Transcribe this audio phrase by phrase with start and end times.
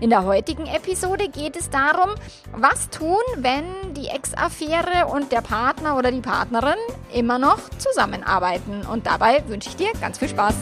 [0.00, 2.14] In der heutigen Episode geht es darum,
[2.52, 6.78] was tun, wenn die Ex-Affäre und der Partner oder die Partnerin
[7.12, 8.86] immer noch zusammenarbeiten.
[8.86, 10.54] Und dabei wünsche ich dir ganz viel Spaß.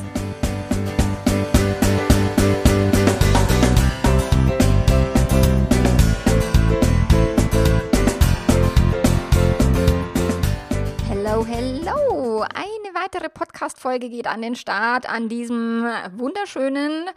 [11.08, 12.42] Hello, hello!
[12.42, 15.84] Eine weitere Podcast-Folge geht an den Start an diesem
[16.16, 17.08] wunderschönen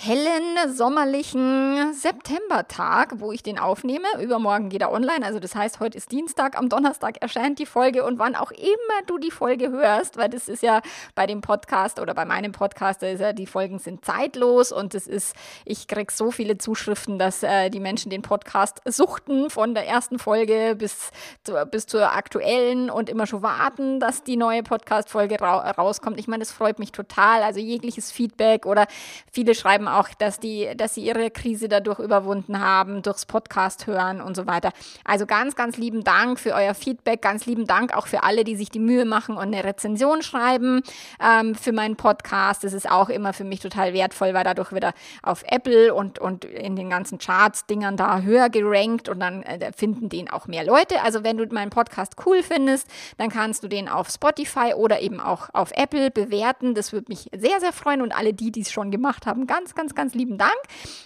[0.00, 4.06] hellen, sommerlichen Septembertag, wo ich den aufnehme.
[4.20, 5.26] Übermorgen geht er online.
[5.26, 9.02] Also das heißt, heute ist Dienstag, am Donnerstag erscheint die Folge und wann auch immer
[9.08, 10.82] du die Folge hörst, weil das ist ja
[11.16, 15.08] bei dem Podcast oder bei meinem Podcast, ist ja, die Folgen sind zeitlos und es
[15.08, 19.88] ist, ich kriege so viele Zuschriften, dass äh, die Menschen den Podcast suchten von der
[19.88, 21.10] ersten Folge bis,
[21.42, 26.20] zu, bis zur aktuellen und immer schon warten, dass die neue Podcast-Folge ra rauskommt.
[26.20, 27.42] Ich meine, das freut mich total.
[27.42, 28.86] Also jegliches Feedback oder
[29.32, 34.20] viele schreiben auch, dass, die, dass sie ihre Krise dadurch überwunden haben, durchs Podcast hören
[34.20, 34.70] und so weiter.
[35.04, 38.56] Also ganz, ganz lieben Dank für euer Feedback, ganz lieben Dank auch für alle, die
[38.56, 40.82] sich die Mühe machen und eine Rezension schreiben
[41.22, 42.64] ähm, für meinen Podcast.
[42.64, 46.44] Das ist auch immer für mich total wertvoll, weil dadurch wieder auf Apple und, und
[46.44, 51.02] in den ganzen Charts-Dingern da höher gerankt und dann äh, finden den auch mehr Leute.
[51.02, 55.20] Also wenn du meinen Podcast cool findest, dann kannst du den auf Spotify oder eben
[55.20, 56.74] auch auf Apple bewerten.
[56.74, 59.74] Das würde mich sehr, sehr freuen und alle die, die es schon gemacht haben, ganz,
[59.78, 60.58] ganz, ganz lieben Dank.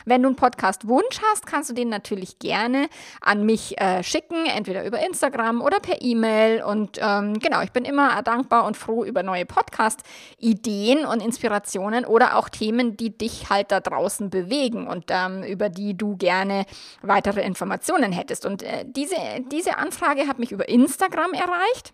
[0.07, 2.89] Wenn du einen Podcast-Wunsch hast, kannst du den natürlich gerne
[3.21, 6.63] an mich äh, schicken, entweder über Instagram oder per E-Mail.
[6.63, 12.39] Und ähm, genau, ich bin immer dankbar und froh über neue Podcast-Ideen und Inspirationen oder
[12.39, 16.65] auch Themen, die dich halt da draußen bewegen und ähm, über die du gerne
[17.03, 18.47] weitere Informationen hättest.
[18.47, 19.17] Und äh, diese,
[19.51, 21.93] diese Anfrage hat mich über Instagram erreicht.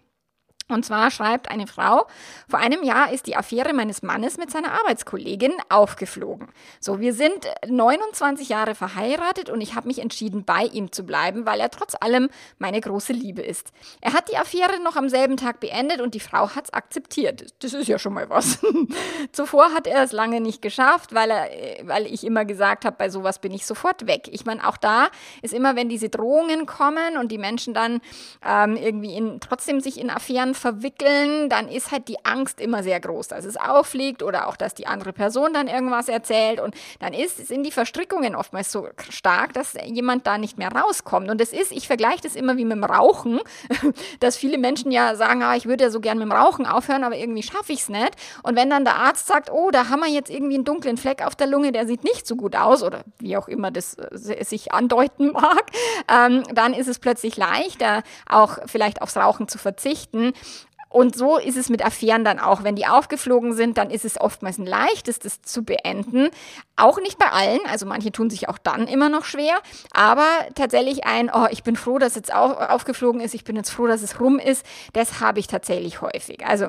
[0.68, 2.06] Und zwar schreibt eine Frau,
[2.46, 6.48] vor einem Jahr ist die Affäre meines Mannes mit seiner Arbeitskollegin aufgeflogen.
[6.78, 11.46] So, wir sind 29 Jahre verheiratet und ich habe mich entschieden, bei ihm zu bleiben,
[11.46, 12.28] weil er trotz allem
[12.58, 13.72] meine große Liebe ist.
[14.02, 17.46] Er hat die Affäre noch am selben Tag beendet und die Frau hat es akzeptiert.
[17.60, 18.58] Das ist ja schon mal was.
[19.32, 21.48] Zuvor hat er es lange nicht geschafft, weil, er,
[21.86, 24.28] weil ich immer gesagt habe, bei sowas bin ich sofort weg.
[24.30, 25.08] Ich meine, auch da
[25.40, 28.02] ist immer, wenn diese Drohungen kommen und die Menschen dann
[28.46, 33.00] ähm, irgendwie in, trotzdem sich in Affären verwickeln, dann ist halt die Angst immer sehr
[33.00, 37.12] groß, dass es auffliegt oder auch, dass die andere Person dann irgendwas erzählt und dann
[37.12, 41.30] ist, sind die Verstrickungen oftmals so stark, dass jemand da nicht mehr rauskommt.
[41.30, 43.40] Und es ist, ich vergleiche das immer wie mit dem Rauchen,
[44.20, 47.04] dass viele Menschen ja sagen, ah, ich würde ja so gern mit dem Rauchen aufhören,
[47.04, 48.12] aber irgendwie schaffe ich es nicht.
[48.42, 51.24] Und wenn dann der Arzt sagt, oh, da haben wir jetzt irgendwie einen dunklen Fleck
[51.24, 54.44] auf der Lunge, der sieht nicht so gut aus oder wie auch immer das äh,
[54.44, 55.66] sich andeuten mag,
[56.12, 60.32] ähm, dann ist es plötzlich leichter, auch vielleicht aufs Rauchen zu verzichten.
[60.88, 62.64] Und so ist es mit Affären dann auch.
[62.64, 66.30] Wenn die aufgeflogen sind, dann ist es oftmals ein leichtes, das zu beenden.
[66.76, 69.60] Auch nicht bei allen, also manche tun sich auch dann immer noch schwer,
[69.92, 73.70] aber tatsächlich ein, oh, ich bin froh, dass jetzt auch aufgeflogen ist, ich bin jetzt
[73.70, 76.46] froh, dass es rum ist, das habe ich tatsächlich häufig.
[76.46, 76.68] Also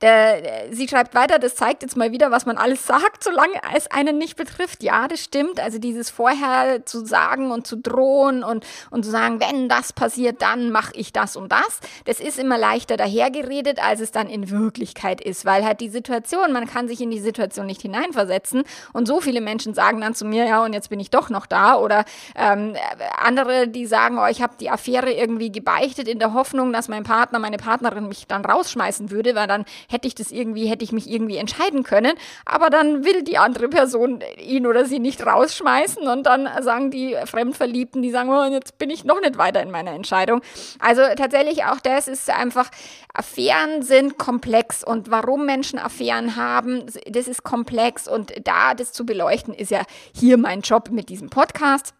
[0.00, 3.90] der, sie schreibt weiter, das zeigt jetzt mal wieder, was man alles sagt, solange es
[3.90, 4.82] einen nicht betrifft.
[4.82, 5.60] Ja, das stimmt.
[5.60, 10.42] Also dieses vorher zu sagen und zu drohen und, und zu sagen, wenn das passiert,
[10.42, 11.80] dann mache ich das und das.
[12.04, 16.52] Das ist immer leichter dahergeredet, als es dann in Wirklichkeit ist, weil halt die Situation,
[16.52, 18.64] man kann sich in die Situation nicht hineinversetzen.
[18.92, 21.46] Und so viele Menschen sagen dann zu mir, ja, und jetzt bin ich doch noch
[21.46, 21.76] da.
[21.76, 22.74] Oder ähm,
[23.16, 27.04] andere, die sagen, oh, ich habe die Affäre irgendwie gebeichtet in der Hoffnung, dass mein
[27.04, 30.92] Partner, meine Partnerin mich dann rausschmeißen würde, weil dann hätte ich das irgendwie, hätte ich
[30.92, 32.14] mich irgendwie entscheiden können.
[32.44, 37.16] Aber dann will die andere Person ihn oder sie nicht rausschmeißen und dann sagen die
[37.24, 40.40] Fremdverliebten, die sagen, oh, jetzt bin ich noch nicht weiter in meiner Entscheidung.
[40.78, 42.70] Also tatsächlich auch das ist einfach,
[43.12, 49.06] Affären sind komplex und warum Menschen Affären haben, das ist komplex und da das zu
[49.06, 49.82] beleuchten, ist ja
[50.14, 51.94] hier mein Job mit diesem Podcast.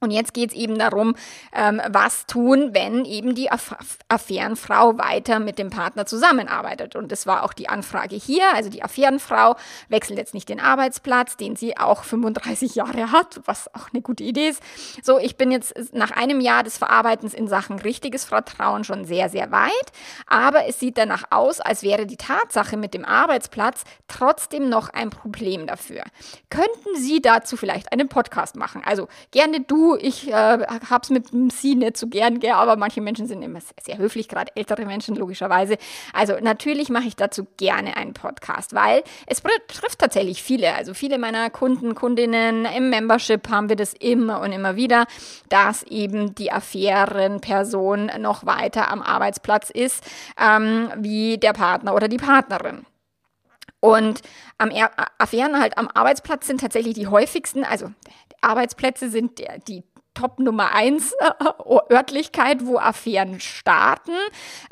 [0.00, 1.16] Und jetzt geht es eben darum,
[1.54, 3.74] ähm, was tun, wenn eben die Aff
[4.08, 6.96] Affärenfrau weiter mit dem Partner zusammenarbeitet.
[6.96, 8.44] Und das war auch die Anfrage hier.
[8.54, 9.56] Also die Affärenfrau
[9.88, 14.22] wechselt jetzt nicht den Arbeitsplatz, den sie auch 35 Jahre hat, was auch eine gute
[14.22, 14.62] Idee ist.
[15.02, 19.30] So, ich bin jetzt nach einem Jahr des Verarbeitens in Sachen richtiges Vertrauen schon sehr,
[19.30, 19.72] sehr weit.
[20.26, 25.08] Aber es sieht danach aus, als wäre die Tatsache mit dem Arbeitsplatz trotzdem noch ein
[25.08, 26.02] Problem dafür.
[26.50, 28.82] Könnten Sie dazu vielleicht einen Podcast machen?
[28.84, 30.58] Also gerne du ich äh,
[30.90, 33.98] hab's mit dem Sie nicht so gern, gell, aber manche Menschen sind immer sehr, sehr
[33.98, 35.76] höflich, gerade ältere Menschen logischerweise.
[36.12, 40.74] Also natürlich mache ich dazu gerne einen Podcast, weil es betrifft tatsächlich viele.
[40.74, 45.06] Also viele meiner Kunden, Kundinnen im Membership haben wir das immer und immer wieder,
[45.48, 50.04] dass eben die Affärenperson noch weiter am Arbeitsplatz ist,
[50.40, 52.86] ähm, wie der Partner oder die Partnerin.
[53.80, 54.22] Und
[54.58, 54.70] am
[55.18, 57.92] Affären halt am Arbeitsplatz sind tatsächlich die häufigsten, also
[58.40, 59.84] Arbeitsplätze sind der, die
[60.16, 64.12] Top Nummer 1 äh, Örtlichkeit, wo Affären starten.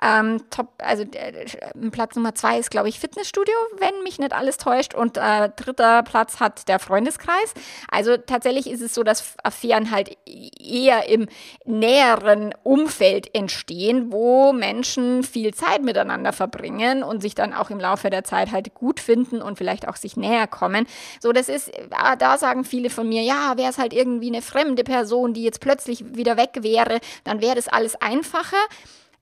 [0.02, 1.46] Ähm, Top, also äh,
[1.90, 4.94] Platz Nummer 2 ist, glaube ich, Fitnessstudio, wenn mich nicht alles täuscht.
[4.94, 7.54] Und äh, dritter Platz hat der Freundeskreis.
[7.90, 11.28] Also tatsächlich ist es so, dass Affären halt eher im
[11.64, 18.08] näheren Umfeld entstehen, wo Menschen viel Zeit miteinander verbringen und sich dann auch im Laufe
[18.08, 20.86] der Zeit halt gut finden und vielleicht auch sich näher kommen.
[21.20, 24.40] So, das ist, äh, da sagen viele von mir, ja, wäre es halt irgendwie eine
[24.40, 28.56] fremde Person, die jetzt plötzlich wieder weg wäre, dann wäre das alles einfacher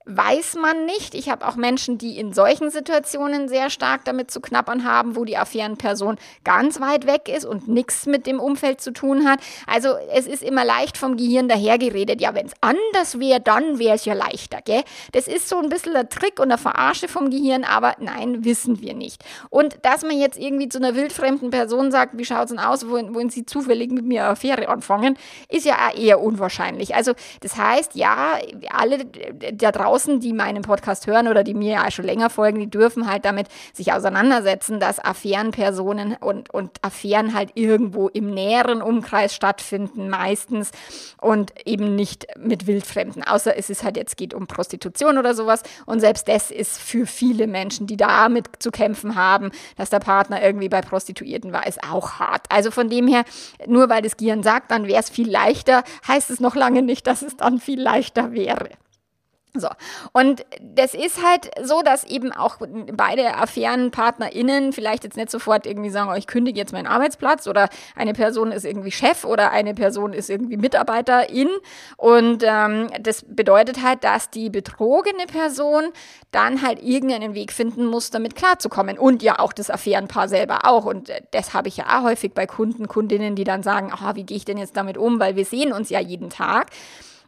[0.07, 1.15] weiß man nicht.
[1.15, 5.25] Ich habe auch Menschen, die in solchen Situationen sehr stark damit zu knappern haben, wo
[5.25, 9.41] die Affärenperson ganz weit weg ist und nichts mit dem Umfeld zu tun hat.
[9.67, 12.21] Also es ist immer leicht vom Gehirn dahergeredet.
[12.21, 14.83] Ja, wenn es anders wäre, dann wäre es ja leichter, gell?
[15.13, 18.81] Das ist so ein bisschen der Trick und der Verarsche vom Gehirn, aber nein, wissen
[18.81, 19.25] wir nicht.
[19.51, 22.89] Und dass man jetzt irgendwie zu einer wildfremden Person sagt, wie schaut es denn aus,
[22.89, 25.17] wollen, wollen Sie zufällig mit mir eine Affäre anfangen,
[25.49, 26.95] ist ja eher unwahrscheinlich.
[26.95, 28.39] Also das heißt, ja,
[28.71, 32.61] alle da draußen draußen, die meinen Podcast hören oder die mir ja schon länger folgen,
[32.61, 38.81] die dürfen halt damit sich auseinandersetzen, dass Affärenpersonen und, und Affären halt irgendwo im näheren
[38.81, 40.71] Umkreis stattfinden, meistens
[41.21, 43.23] und eben nicht mit Wildfremden.
[43.23, 45.63] Außer es ist halt jetzt geht um Prostitution oder sowas.
[45.85, 50.43] Und selbst das ist für viele Menschen, die damit zu kämpfen haben, dass der Partner
[50.43, 52.47] irgendwie bei Prostituierten war, ist auch hart.
[52.49, 53.25] Also von dem her,
[53.67, 57.07] nur weil das Gehirn sagt, dann wäre es viel leichter, heißt es noch lange nicht,
[57.07, 58.71] dass es dann viel leichter wäre.
[59.55, 59.69] So.
[60.13, 62.57] Und das ist halt so, dass eben auch
[62.95, 67.69] beide AffärenpartnerInnen vielleicht jetzt nicht sofort irgendwie sagen, oh, ich kündige jetzt meinen Arbeitsplatz oder
[67.95, 71.51] eine Person ist irgendwie Chef oder eine Person ist irgendwie Mitarbeiterin.
[71.99, 75.85] Und ähm, das bedeutet halt, dass die betrogene Person
[76.31, 78.97] dann halt irgendeinen Weg finden muss, damit klarzukommen.
[78.97, 80.87] Und ja auch das Affärenpaar selber auch.
[80.87, 84.25] Und das habe ich ja auch häufig bei Kunden, Kundinnen, die dann sagen, oh, wie
[84.25, 86.71] gehe ich denn jetzt damit um, weil wir sehen uns ja jeden Tag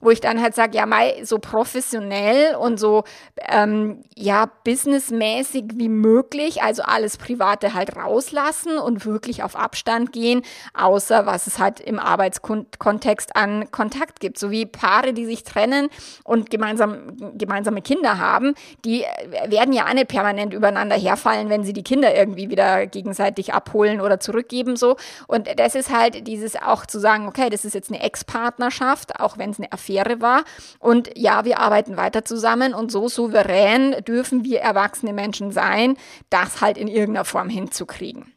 [0.04, 3.04] wo ich dann halt sage, ja, mal so professionell und so,
[3.48, 10.42] ähm, ja, businessmäßig wie möglich, also alles Private halt rauslassen und wirklich auf Abstand gehen,
[10.74, 14.38] außer was es halt im Arbeitskontext an Kontakt gibt.
[14.38, 15.88] So wie Paare, die sich trennen
[16.22, 18.54] und gemeinsam, gemeinsame Kinder haben,
[18.84, 19.04] die
[19.46, 24.20] werden ja nicht permanent übereinander herfallen, wenn sie die Kinder irgendwie wieder gegenseitig abholen oder
[24.20, 24.96] zurückgeben, so.
[25.26, 29.38] Und das ist halt dieses auch zu sagen, okay, das ist jetzt eine Ex-Partnerschaft, auch
[29.38, 30.44] wenn es eine Affäre Affäre war.
[30.78, 35.96] Und ja, wir arbeiten weiter zusammen und so souverän dürfen wir erwachsene Menschen sein,
[36.30, 38.32] das halt in irgendeiner Form hinzukriegen.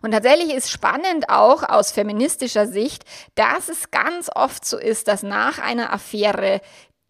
[0.00, 5.22] Und tatsächlich ist spannend auch aus feministischer Sicht, dass es ganz oft so ist, dass
[5.22, 6.60] nach einer Affäre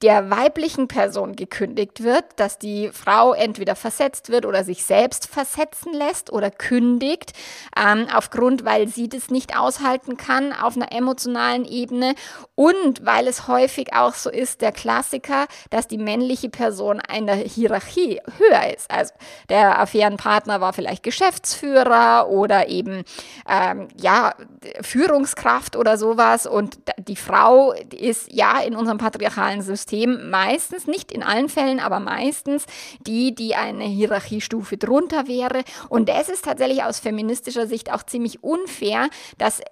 [0.02, 5.92] der weiblichen Person gekündigt wird, dass die Frau entweder versetzt wird oder sich selbst versetzen
[5.92, 7.32] lässt oder kündigt,
[7.76, 12.14] ähm, aufgrund, weil sie das nicht aushalten kann auf einer emotionalen Ebene
[12.54, 18.20] und weil es häufig auch so ist, der Klassiker, dass die männliche Person einer Hierarchie
[18.38, 18.88] höher ist.
[18.92, 19.12] Also
[19.48, 23.02] der Affärenpartner war vielleicht Geschäftsführer oder eben
[23.48, 24.34] ähm, ja
[24.80, 31.10] Führungskraft oder sowas und die Frau ist ja in unserem patriarchalen System System meistens, nicht
[31.10, 32.66] in allen Fällen, aber meistens
[33.00, 35.64] die, die eine Hierarchiestufe drunter wäre.
[35.88, 39.62] Und das ist tatsächlich aus feministischer Sicht auch ziemlich unfair, dass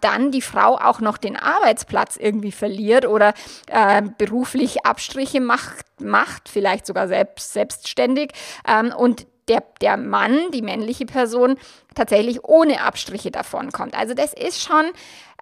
[0.00, 3.34] dann die Frau auch noch den Arbeitsplatz irgendwie verliert oder
[3.68, 8.32] äh, beruflich Abstriche macht, macht, vielleicht sogar selbst, selbstständig
[8.66, 11.56] ähm, und der, der Mann, die männliche Person,
[11.94, 13.96] tatsächlich ohne Abstriche davon kommt.
[13.96, 14.86] Also das ist schon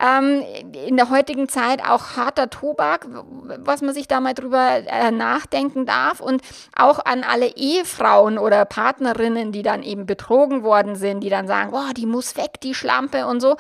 [0.00, 0.42] ähm,
[0.86, 5.86] in der heutigen Zeit auch harter Tobak, was man sich da mal drüber äh, nachdenken
[5.86, 6.20] darf.
[6.20, 6.42] Und
[6.76, 11.70] auch an alle Ehefrauen oder Partnerinnen, die dann eben betrogen worden sind, die dann sagen,
[11.72, 13.56] oh, die muss weg, die Schlampe und so.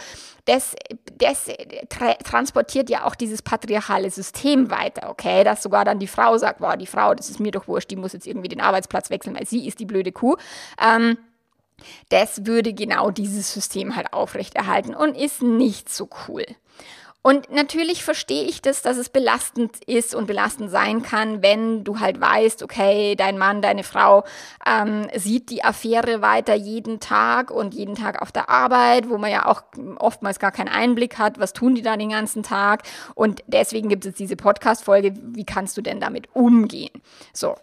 [0.46, 0.74] Das,
[1.16, 1.46] das
[1.88, 5.42] tra transportiert ja auch dieses patriarchale System weiter, okay?
[5.42, 7.96] Dass sogar dann die Frau sagt, boah, die Frau, das ist mir doch wurscht, die
[7.96, 10.36] muss jetzt irgendwie den Arbeitsplatz wechseln, weil sie ist die blöde Kuh.
[10.78, 11.16] Ähm,
[12.08, 16.44] das würde genau dieses System halt aufrechterhalten und ist nicht so cool.
[17.26, 21.98] Und natürlich verstehe ich das, dass es belastend ist und belastend sein kann, wenn du
[21.98, 24.24] halt weißt, okay, dein Mann, deine Frau
[24.66, 29.30] ähm, sieht die Affäre weiter jeden Tag und jeden Tag auf der Arbeit, wo man
[29.30, 29.62] ja auch
[29.96, 32.82] oftmals gar keinen Einblick hat, was tun die da den ganzen Tag.
[33.14, 36.92] Und deswegen gibt es diese Podcast-Folge, wie kannst du denn damit umgehen?
[37.32, 37.54] So,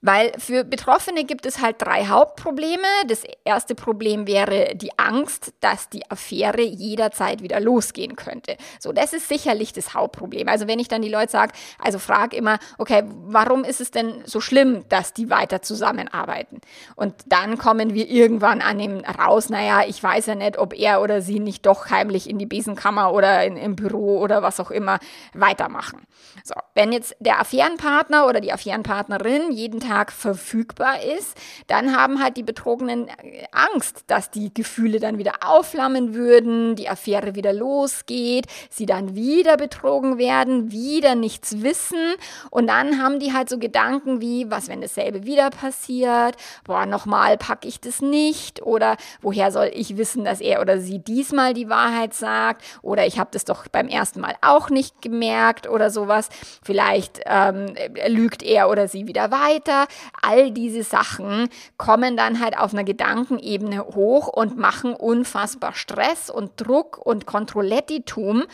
[0.00, 2.86] weil für Betroffene gibt es halt drei Hauptprobleme.
[3.08, 8.56] Das erste Problem wäre die Angst, dass die Affäre jederzeit wieder losgehen könnte.
[8.78, 10.48] So, das ist sicherlich das Hauptproblem.
[10.48, 11.52] Also wenn ich dann die Leute sage,
[11.82, 16.60] also frag immer, okay, warum ist es denn so schlimm, dass die weiter zusammenarbeiten?
[16.94, 21.02] Und dann kommen wir irgendwann an dem raus, naja, ich weiß ja nicht, ob er
[21.02, 24.70] oder sie nicht doch heimlich in die Besenkammer oder in, im Büro oder was auch
[24.70, 24.98] immer
[25.34, 26.06] weitermachen.
[26.44, 31.34] So, wenn jetzt der Affärenpartner oder die Affärenpartnerin jeden Tag Tag verfügbar ist,
[31.66, 36.90] dann haben halt die Betrogenen äh, Angst, dass die Gefühle dann wieder aufflammen würden, die
[36.90, 42.14] Affäre wieder losgeht, sie dann wieder betrogen werden, wieder nichts wissen.
[42.50, 47.38] Und dann haben die halt so Gedanken wie, was wenn dasselbe wieder passiert, boah, nochmal
[47.38, 48.60] packe ich das nicht?
[48.62, 52.62] Oder woher soll ich wissen, dass er oder sie diesmal die Wahrheit sagt?
[52.82, 56.28] Oder ich habe das doch beim ersten Mal auch nicht gemerkt oder sowas.
[56.62, 57.74] Vielleicht ähm,
[58.06, 59.77] lügt er oder sie wieder weiter
[60.22, 66.52] all diese Sachen kommen dann halt auf einer Gedankenebene hoch und machen unfassbar Stress und
[66.56, 68.44] Druck und Kontrollettitum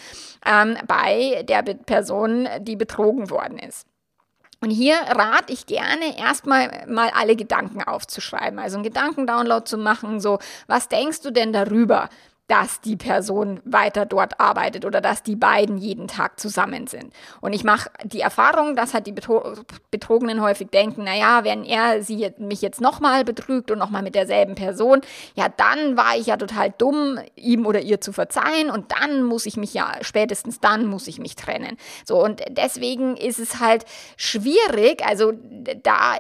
[0.45, 3.87] ähm, bei der Person, die betrogen worden ist.
[4.61, 10.21] Und hier rate ich gerne, erstmal mal alle Gedanken aufzuschreiben, also einen Gedankendownload zu machen,
[10.21, 12.09] so, was denkst du denn darüber?
[12.47, 17.13] Dass die Person weiter dort arbeitet oder dass die beiden jeden Tag zusammen sind.
[17.41, 19.55] Und ich mache die Erfahrung, dass halt die Betro
[19.91, 24.57] Betrogenen häufig denken, naja, wenn er sie mich jetzt nochmal betrügt und nochmal mit derselben
[24.57, 25.01] Person,
[25.35, 29.47] ja, dann war ich ja total dumm, ihm oder ihr zu verzeihen und dann muss
[29.47, 31.77] ich mich ja, spätestens dann muss ich mich trennen.
[32.05, 33.85] So, und deswegen ist es halt
[34.17, 35.33] schwierig, also
[35.83, 36.17] da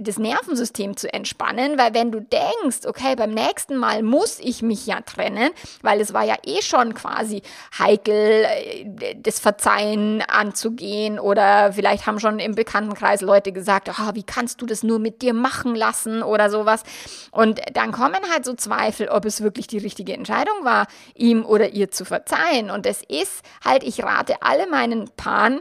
[0.00, 4.86] das Nervensystem zu entspannen, weil wenn du denkst, okay, beim nächsten Mal muss ich mich
[4.86, 7.42] ja trennen, Verzeihen, weil es war ja eh schon quasi
[7.78, 14.22] heikel, äh, das Verzeihen anzugehen oder vielleicht haben schon im Bekanntenkreis Leute gesagt, oh, wie
[14.22, 16.82] kannst du das nur mit dir machen lassen oder sowas.
[17.30, 21.70] Und dann kommen halt so Zweifel, ob es wirklich die richtige Entscheidung war, ihm oder
[21.70, 22.70] ihr zu verzeihen.
[22.70, 25.60] Und es ist halt, ich rate alle meinen Paaren,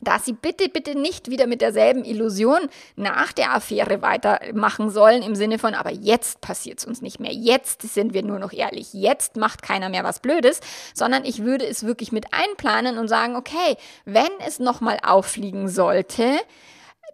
[0.00, 5.34] dass sie bitte, bitte nicht wieder mit derselben Illusion nach der Affäre weitermachen sollen, im
[5.34, 8.92] Sinne von, aber jetzt passiert es uns nicht mehr, jetzt sind wir nur noch ehrlich,
[8.92, 10.60] jetzt macht keiner mehr was Blödes,
[10.94, 16.38] sondern ich würde es wirklich mit einplanen und sagen, okay, wenn es nochmal auffliegen sollte,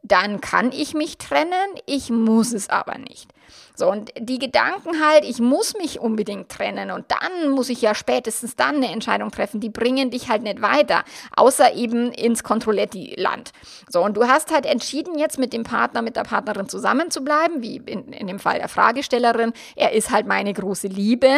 [0.02, 1.52] dann kann ich mich trennen,
[1.86, 3.33] ich muss es aber nicht.
[3.76, 7.94] So, und die Gedanken halt, ich muss mich unbedingt trennen und dann muss ich ja
[7.94, 11.02] spätestens dann eine Entscheidung treffen, die bringen dich halt nicht weiter,
[11.36, 13.52] außer eben ins Controletti-Land.
[13.88, 17.76] So, und du hast halt entschieden, jetzt mit dem Partner, mit der Partnerin zusammenzubleiben, wie
[17.76, 19.52] in, in dem Fall der Fragestellerin.
[19.74, 21.32] Er ist halt meine große Liebe.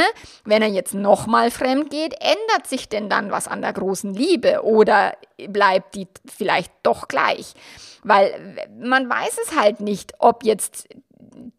[0.44, 4.62] Wenn er jetzt nochmal fremd geht, ändert sich denn dann was an der großen Liebe
[4.62, 5.14] oder
[5.48, 7.54] bleibt die vielleicht doch gleich?
[8.02, 10.88] Weil man weiß es halt nicht, ob jetzt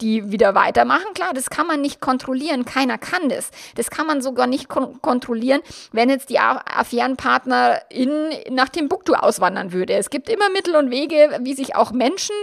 [0.01, 1.13] die wieder weitermachen.
[1.13, 2.65] Klar, das kann man nicht kontrollieren.
[2.65, 3.51] Keiner kann das.
[3.75, 5.61] Das kann man sogar nicht kon kontrollieren,
[5.91, 9.93] wenn jetzt die Affärenpartnerin nach Timbuktu auswandern würde.
[9.93, 12.35] Es gibt immer Mittel und Wege, wie sich auch Menschen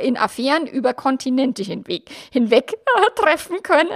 [0.00, 2.74] in Affären über Kontinente hinweg, hinweg
[3.16, 3.88] treffen können.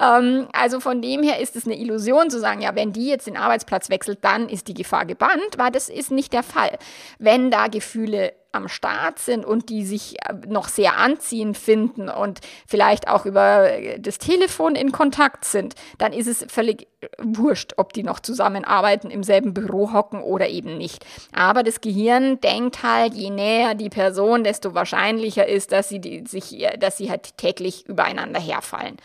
[0.00, 3.26] Ähm, also von dem her ist es eine Illusion zu sagen, ja, wenn die jetzt
[3.26, 6.78] den Arbeitsplatz wechselt, dann ist die Gefahr gebannt, weil das ist nicht der Fall.
[7.18, 12.40] Wenn da Gefühle am Start sind und die sich äh, noch sehr anziehend finden und
[12.66, 17.92] vielleicht auch über das Telefon in Kontakt sind, dann ist es völlig äh, wurscht, ob
[17.92, 21.04] die noch zusammenarbeiten, im selben Büro hocken oder eben nicht.
[21.32, 26.24] Aber das Gehirn denkt halt, je näher die Person, desto wahrscheinlicher ist, dass sie, die,
[26.26, 28.96] sich, äh, dass sie halt täglich übereinander herfallen.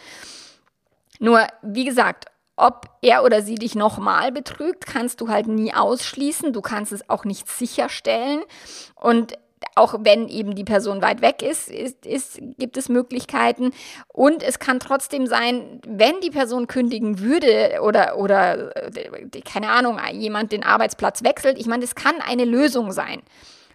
[1.20, 2.26] Nur, wie gesagt,
[2.58, 6.54] ob er oder sie dich nochmal betrügt, kannst du halt nie ausschließen.
[6.54, 8.42] Du kannst es auch nicht sicherstellen.
[8.96, 9.38] Und
[9.76, 13.72] auch wenn eben die Person weit weg ist, ist, ist, gibt es Möglichkeiten.
[14.08, 18.72] Und es kann trotzdem sein, wenn die Person kündigen würde oder, oder
[19.44, 21.58] keine Ahnung, jemand den Arbeitsplatz wechselt.
[21.58, 23.22] Ich meine, das kann eine Lösung sein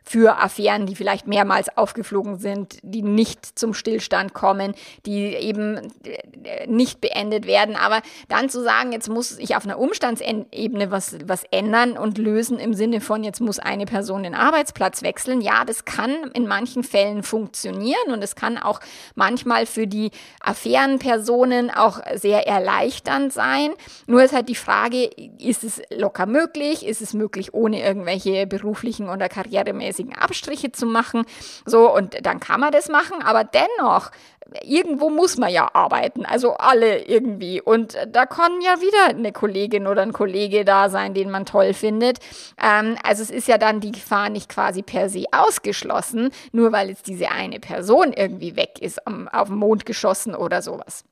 [0.05, 4.75] für Affären, die vielleicht mehrmals aufgeflogen sind, die nicht zum Stillstand kommen,
[5.07, 7.77] die eben äh, nicht beendet werden.
[7.77, 12.59] Aber dann zu sagen, jetzt muss sich auf einer Umstandsebene was, was ändern und lösen
[12.59, 16.83] im Sinne von, jetzt muss eine Person den Arbeitsplatz wechseln, ja, das kann in manchen
[16.83, 18.81] Fällen funktionieren und es kann auch
[19.15, 23.71] manchmal für die Affärenpersonen auch sehr erleichternd sein.
[24.07, 26.87] Nur ist halt die Frage, ist es locker möglich?
[26.87, 31.25] Ist es möglich, ohne irgendwelche beruflichen oder karrieremäßigen Abstriche zu machen?
[31.65, 34.11] So, und dann kann man das machen, aber dennoch,
[34.63, 37.61] irgendwo muss man ja arbeiten, also alle irgendwie.
[37.61, 41.75] Und da kann ja wieder eine Kollegin oder ein Kollege da sein, den man toll
[41.75, 42.19] findet.
[42.63, 46.89] Ähm, also es ist ja dann die Gefahr nicht quasi per se ausgeschlossen, nur weil
[46.89, 51.05] jetzt diese eine Person irgendwie weg ist, um, auf den Mond geschossen oder sowas.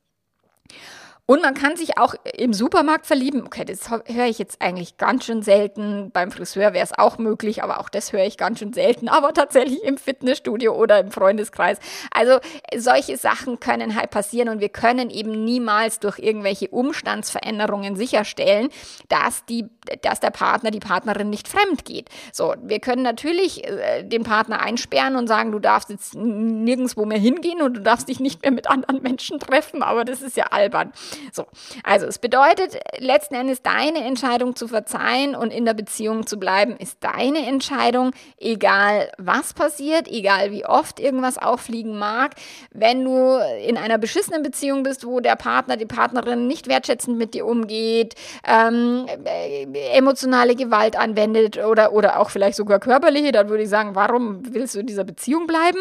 [1.31, 3.45] Und man kann sich auch im Supermarkt verlieben.
[3.45, 6.11] Okay, das höre ich jetzt eigentlich ganz schön selten.
[6.11, 9.09] Beim Friseur wäre es auch möglich, aber auch das höre ich ganz schön selten.
[9.19, 11.81] Aber tatsächlich im Fitnessstudio oder im Freundeskreis.
[12.13, 12.39] Also
[12.75, 18.71] solche Sachen können halt passieren und wir können eben niemals durch irgendwelche Umstandsveränderungen sicherstellen,
[19.11, 19.67] dass die,
[20.03, 22.09] dass der Partner, die Partnerin nicht fremd geht.
[22.33, 27.19] So, wir können natürlich äh, den Partner einsperren und sagen, du darfst jetzt nirgendwo mehr
[27.19, 30.47] hingehen und du darfst dich nicht mehr mit anderen Menschen treffen, aber das ist ja
[30.51, 30.93] albern.
[31.33, 31.47] So,
[31.85, 36.77] also es bedeutet letzten Endes deine Entscheidung zu verzeihen und in der Beziehung zu bleiben,
[36.77, 42.35] ist deine Entscheidung, egal was passiert, egal wie oft irgendwas auffliegen mag.
[42.71, 47.35] Wenn du in einer beschissenen Beziehung bist, wo der Partner, die Partnerin nicht wertschätzend mit
[47.35, 48.15] dir umgeht,
[48.47, 53.95] ähm, äh, emotionale Gewalt anwendet oder, oder auch vielleicht sogar körperliche, dann würde ich sagen,
[53.95, 55.79] warum willst du in dieser Beziehung bleiben?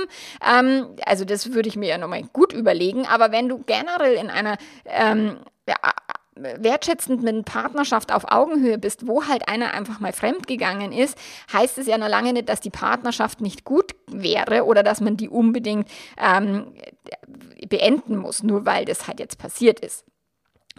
[0.47, 3.05] Ähm, also das würde ich mir ja nochmal gut überlegen.
[3.05, 5.37] Aber wenn du generell in einer ähm,
[5.67, 5.75] ja,
[6.39, 11.17] wertschätzend mit einer Partnerschaft auf Augenhöhe bist, wo halt einer einfach mal fremdgegangen ist,
[11.51, 15.17] heißt es ja noch lange nicht, dass die Partnerschaft nicht gut wäre oder dass man
[15.17, 16.73] die unbedingt ähm,
[17.69, 20.05] beenden muss, nur weil das halt jetzt passiert ist.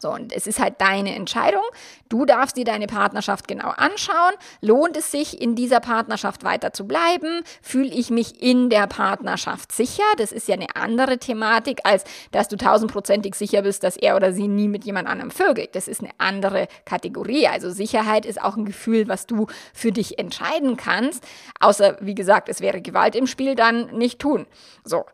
[0.00, 1.62] So, und es ist halt deine Entscheidung.
[2.08, 4.34] Du darfst dir deine Partnerschaft genau anschauen.
[4.60, 7.42] Lohnt es sich, in dieser Partnerschaft weiter zu bleiben?
[7.62, 10.04] Fühle ich mich in der Partnerschaft sicher?
[10.16, 14.32] Das ist ja eine andere Thematik, als dass du tausendprozentig sicher bist, dass er oder
[14.32, 15.74] sie nie mit jemand anderem vögelt.
[15.74, 17.46] Das ist eine andere Kategorie.
[17.46, 21.24] Also Sicherheit ist auch ein Gefühl, was du für dich entscheiden kannst.
[21.60, 24.46] Außer, wie gesagt, es wäre Gewalt im Spiel, dann nicht tun.
[24.84, 25.04] So.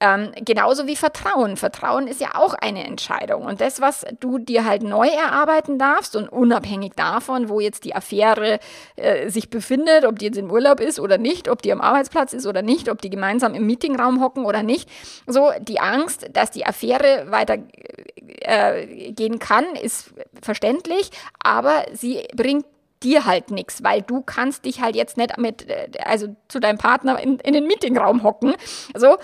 [0.00, 1.56] Ähm, genauso wie Vertrauen.
[1.56, 3.44] Vertrauen ist ja auch eine Entscheidung.
[3.44, 7.94] Und das, was du dir halt neu erarbeiten darfst und unabhängig davon, wo jetzt die
[7.94, 8.58] Affäre
[8.96, 12.32] äh, sich befindet, ob die jetzt im Urlaub ist oder nicht, ob die am Arbeitsplatz
[12.32, 14.90] ist oder nicht, ob die gemeinsam im Meetingraum hocken oder nicht,
[15.26, 17.58] so die Angst, dass die Affäre weiter
[18.40, 21.10] äh, gehen kann, ist verständlich,
[21.42, 22.66] aber sie bringt
[23.02, 26.78] dir halt nichts, weil du kannst dich halt jetzt nicht mit, äh, also zu deinem
[26.78, 28.54] Partner in, in den Meetingraum hocken.
[28.94, 29.18] So,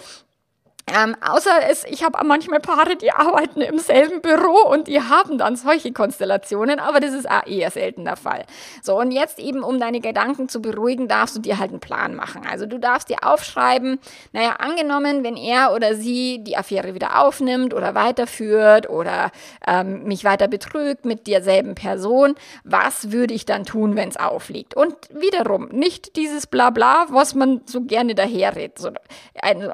[0.94, 5.38] ähm, außer es, ich habe manchmal Paare, die arbeiten im selben Büro und die haben
[5.38, 8.44] dann solche Konstellationen, aber das ist auch eher selten der Fall.
[8.82, 12.14] So, und jetzt eben, um deine Gedanken zu beruhigen, darfst du dir halt einen Plan
[12.14, 12.42] machen.
[12.50, 13.98] Also du darfst dir aufschreiben,
[14.32, 19.30] naja, angenommen, wenn er oder sie die Affäre wieder aufnimmt oder weiterführt oder
[19.66, 24.74] ähm, mich weiter betrügt mit derselben Person, was würde ich dann tun, wenn es aufliegt?
[24.74, 28.90] Und wiederum, nicht dieses Blabla, was man so gerne daherredet, so,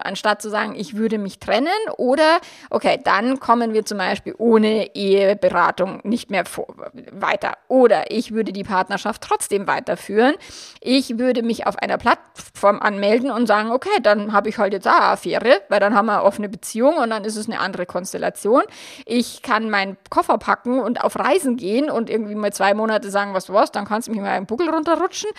[0.01, 4.35] anstatt zu sagen, ich würde würde mich trennen oder, okay, dann kommen wir zum Beispiel
[4.39, 6.67] ohne Eheberatung nicht mehr vor,
[7.13, 7.53] weiter.
[7.69, 10.35] Oder ich würde die Partnerschaft trotzdem weiterführen.
[10.81, 14.89] Ich würde mich auf einer Plattform anmelden und sagen, okay, dann habe ich halt jetzt
[14.89, 17.87] eine Affäre, weil dann haben wir eine offene Beziehung und dann ist es eine andere
[17.87, 18.65] Konstellation.
[19.05, 23.33] Ich kann meinen Koffer packen und auf Reisen gehen und irgendwie mal zwei Monate sagen,
[23.33, 25.31] was du was, dann kannst du mich mal einen Buckel runterrutschen,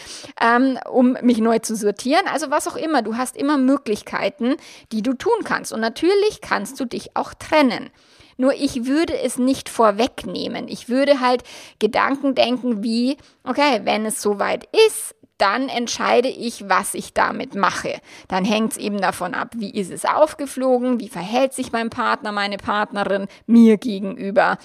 [0.42, 2.26] ähm, um mich neu zu sortieren.
[2.32, 4.56] Also was auch immer, du hast immer Möglichkeiten,
[4.94, 5.74] die du tun kannst kannst.
[5.74, 7.90] Und natürlich kannst du dich auch trennen.
[8.38, 10.68] Nur ich würde es nicht vorwegnehmen.
[10.68, 11.44] Ich würde halt
[11.80, 18.00] Gedanken denken wie, okay, wenn es soweit ist, dann entscheide ich, was ich damit mache.
[18.28, 22.32] Dann hängt es eben davon ab, wie ist es aufgeflogen, wie verhält sich mein Partner,
[22.32, 24.58] meine Partnerin mir gegenüber.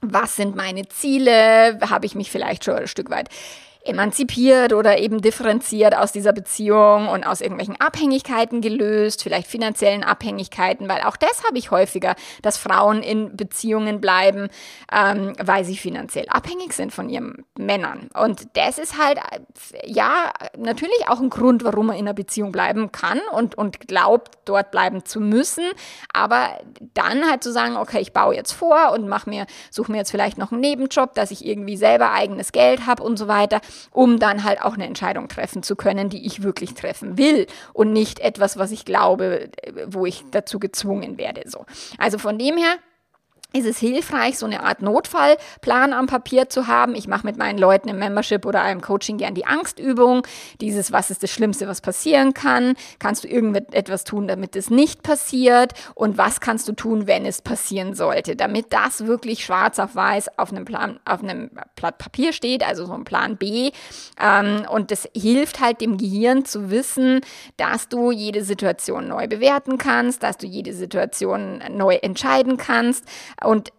[0.00, 1.78] Was sind meine Ziele?
[1.88, 3.28] Habe ich mich vielleicht schon ein Stück weit
[3.84, 10.88] emanzipiert oder eben differenziert aus dieser Beziehung und aus irgendwelchen Abhängigkeiten gelöst, vielleicht finanziellen Abhängigkeiten,
[10.88, 14.48] weil auch das habe ich häufiger, dass Frauen in Beziehungen bleiben,
[14.92, 18.08] ähm, weil sie finanziell abhängig sind von ihren Männern.
[18.14, 19.18] Und das ist halt,
[19.84, 24.38] ja, natürlich auch ein Grund, warum man in einer Beziehung bleiben kann und, und glaubt,
[24.46, 25.64] dort bleiben zu müssen.
[26.12, 26.58] Aber
[26.94, 30.10] dann halt zu sagen, okay, ich baue jetzt vor und mache mir, suche mir jetzt
[30.10, 34.18] vielleicht noch einen Nebenjob, dass ich irgendwie selber eigenes Geld habe und so weiter um
[34.18, 38.20] dann halt auch eine Entscheidung treffen zu können, die ich wirklich treffen will und nicht
[38.20, 39.50] etwas, was ich glaube,
[39.86, 41.42] wo ich dazu gezwungen werde.
[41.46, 41.66] So.
[41.98, 42.76] Also von dem her
[43.54, 46.96] ist es hilfreich, so eine Art Notfallplan am Papier zu haben.
[46.96, 50.26] Ich mache mit meinen Leuten im Membership oder einem Coaching gern die Angstübung.
[50.60, 52.74] Dieses, was ist das Schlimmste, was passieren kann?
[52.98, 55.72] Kannst du irgendetwas tun, damit es nicht passiert?
[55.94, 58.34] Und was kannst du tun, wenn es passieren sollte?
[58.34, 62.86] Damit das wirklich schwarz auf weiß auf einem Plan, auf einem Blatt Papier steht, also
[62.86, 63.70] so ein Plan B.
[64.20, 67.20] Ähm, und das hilft halt dem Gehirn zu wissen,
[67.56, 73.04] dass du jede Situation neu bewerten kannst, dass du jede Situation neu entscheiden kannst
[73.44, 73.72] und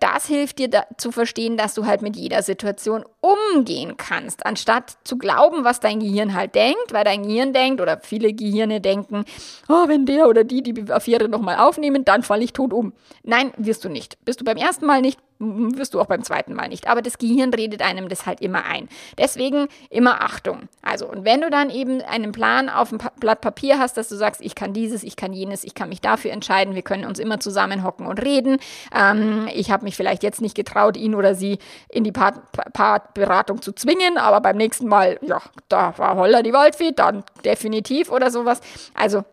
[0.00, 4.96] das hilft dir da, zu verstehen, dass du halt mit jeder Situation umgehen kannst, anstatt
[5.04, 9.24] zu glauben, was dein Gehirn halt denkt, weil dein Gehirn denkt oder viele Gehirne denken,
[9.68, 12.94] oh, wenn der oder die die Affäre nochmal aufnehmen, dann falle ich tot um.
[13.24, 14.24] Nein, wirst du nicht.
[14.24, 16.88] Bist du beim ersten Mal nicht, wirst du auch beim zweiten Mal nicht.
[16.88, 18.88] Aber das Gehirn redet einem das halt immer ein.
[19.16, 20.68] Deswegen immer Achtung.
[20.82, 24.16] Also, und wenn du dann eben einen Plan auf dem Blatt Papier hast, dass du
[24.16, 27.18] sagst, ich kann dieses, ich kann jenes, ich kann mich dafür entscheiden, wir können uns
[27.18, 28.58] immer zusammenhocken und reden.
[28.94, 32.38] Ähm, ich habe mich vielleicht jetzt nicht getraut, ihn oder sie in die Part
[32.72, 38.10] Partberatung zu zwingen, aber beim nächsten Mal, ja, da war Holler die Waldfee, dann definitiv
[38.10, 38.60] oder sowas.
[38.94, 39.24] Also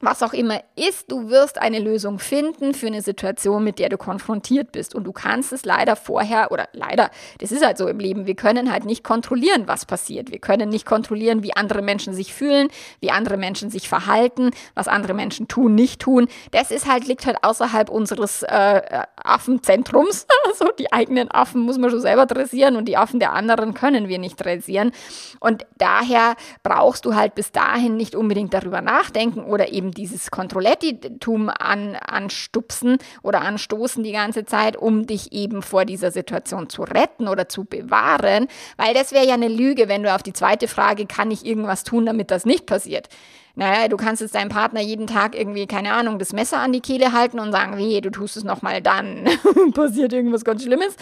[0.00, 3.98] was auch immer ist, du wirst eine Lösung finden für eine Situation, mit der du
[3.98, 4.94] konfrontiert bist.
[4.94, 8.34] Und du kannst es leider vorher, oder leider, das ist halt so im Leben, wir
[8.34, 10.30] können halt nicht kontrollieren, was passiert.
[10.30, 12.68] Wir können nicht kontrollieren, wie andere Menschen sich fühlen,
[13.00, 16.28] wie andere Menschen sich verhalten, was andere Menschen tun, nicht tun.
[16.50, 20.26] Das ist halt, liegt halt außerhalb unseres äh, Affenzentrums.
[20.50, 24.08] Also die eigenen Affen muss man schon selber dressieren und die Affen der anderen können
[24.08, 24.90] wir nicht dressieren.
[25.38, 31.48] Und daher brauchst du halt bis dahin nicht unbedingt darüber nachdenken oder eben dieses Controletti-Tum
[31.48, 37.28] an, anstupsen oder anstoßen die ganze Zeit, um dich eben vor dieser Situation zu retten
[37.28, 41.06] oder zu bewahren, weil das wäre ja eine Lüge, wenn du auf die zweite Frage,
[41.06, 43.08] kann ich irgendwas tun, damit das nicht passiert?
[43.56, 46.80] Naja, du kannst jetzt deinem Partner jeden Tag irgendwie, keine Ahnung, das Messer an die
[46.80, 49.28] Kehle halten und sagen, wie, du tust es nochmal dann,
[49.74, 50.96] passiert irgendwas ganz Schlimmes.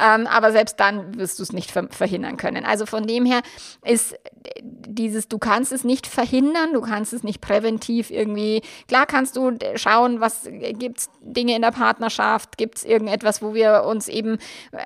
[0.00, 2.64] Ähm, aber selbst dann wirst du es nicht ver verhindern können.
[2.64, 3.40] Also von dem her
[3.84, 4.16] ist
[4.62, 9.52] dieses, du kannst es nicht verhindern, du kannst es nicht präventiv irgendwie, klar kannst du
[9.74, 14.38] schauen, was gibt es Dinge in der Partnerschaft, gibt es irgendetwas, wo wir uns eben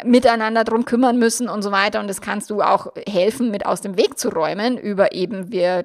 [0.04, 2.00] miteinander drum kümmern müssen und so weiter.
[2.00, 5.84] Und das kannst du auch helfen, mit aus dem Weg zu räumen, über eben, wir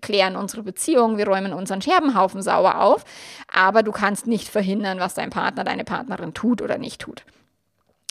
[0.00, 3.04] klären unsere Beziehung Beziehung, wir räumen unseren Scherbenhaufen sauer auf,
[3.52, 7.24] aber du kannst nicht verhindern, was dein Partner, deine Partnerin tut oder nicht tut.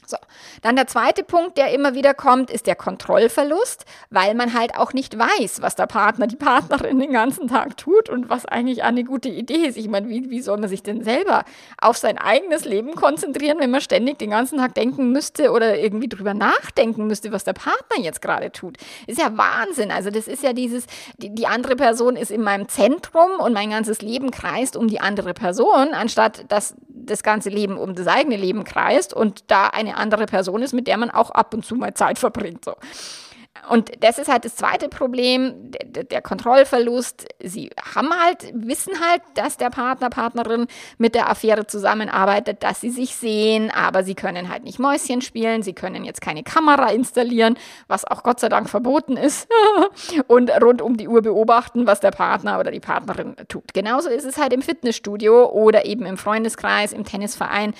[0.05, 0.17] So.
[0.61, 4.93] Dann der zweite Punkt, der immer wieder kommt, ist der Kontrollverlust, weil man halt auch
[4.93, 9.03] nicht weiß, was der Partner, die Partnerin den ganzen Tag tut und was eigentlich eine
[9.03, 9.77] gute Idee ist.
[9.77, 11.43] Ich meine, wie, wie soll man sich denn selber
[11.79, 16.09] auf sein eigenes Leben konzentrieren, wenn man ständig den ganzen Tag denken müsste oder irgendwie
[16.09, 18.77] drüber nachdenken müsste, was der Partner jetzt gerade tut?
[19.07, 19.91] Ist ja Wahnsinn.
[19.91, 20.85] Also das ist ja dieses,
[21.17, 24.99] die, die andere Person ist in meinem Zentrum und mein ganzes Leben kreist um die
[24.99, 29.97] andere Person, anstatt dass das ganze Leben um das eigene Leben kreist und da eine
[29.97, 32.65] andere Person ist, mit der man auch ab und zu mal Zeit verbringt.
[32.65, 32.73] So.
[33.69, 37.27] Und das ist halt das zweite Problem, der, der, Kontrollverlust.
[37.39, 42.89] Sie haben halt, wissen halt, dass der Partner, Partnerin mit der Affäre zusammenarbeitet, dass sie
[42.89, 47.57] sich sehen, aber sie können halt nicht Mäuschen spielen, sie können jetzt keine Kamera installieren,
[47.87, 49.47] was auch Gott sei Dank verboten ist,
[50.27, 53.73] und rund um die Uhr beobachten, was der Partner oder die Partnerin tut.
[53.73, 57.73] Genauso ist es halt im Fitnessstudio oder eben im Freundeskreis, im Tennisverein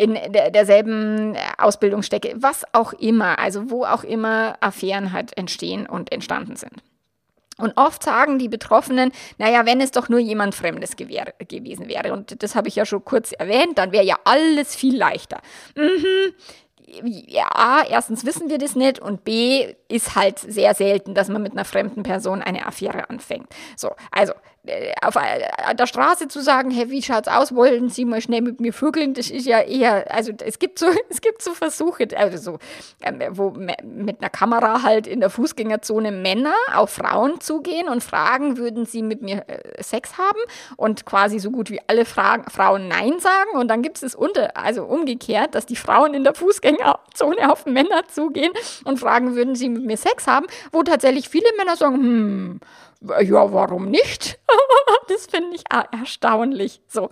[0.00, 5.86] in der, derselben Ausbildung stecke, was auch immer, also wo auch immer Affären halt entstehen
[5.86, 6.72] und entstanden sind.
[7.58, 12.42] Und oft sagen die Betroffenen, naja, wenn es doch nur jemand Fremdes gewesen wäre, und
[12.42, 15.42] das habe ich ja schon kurz erwähnt, dann wäre ja alles viel leichter.
[15.76, 16.32] Mhm
[17.04, 21.52] ja, erstens wissen wir das nicht und B ist halt sehr selten, dass man mit
[21.52, 23.48] einer fremden Person eine Affäre anfängt.
[23.76, 24.32] So, also
[25.02, 28.60] auf äh, der Straße zu sagen, hey, wie schaut's aus, wollen Sie mal schnell mit
[28.60, 32.36] mir vögeln, das ist ja eher, also es gibt so, es gibt so Versuche, also
[32.36, 32.58] so,
[33.02, 38.58] ähm, wo mit einer Kamera halt in der Fußgängerzone Männer auf Frauen zugehen und fragen,
[38.58, 40.38] würden Sie mit mir äh, Sex haben?
[40.76, 43.50] Und quasi so gut wie alle Fra Frauen Nein sagen.
[43.54, 48.02] Und dann gibt es unter, also umgekehrt, dass die Frauen in der Fußgängerzone auf Männer
[48.08, 48.52] zugehen
[48.84, 52.60] und fragen, würden Sie mit mir Sex haben, wo tatsächlich viele Männer sagen, hm,
[53.00, 54.38] ja, warum nicht?
[55.08, 56.82] das finde ich erstaunlich.
[56.86, 57.10] So.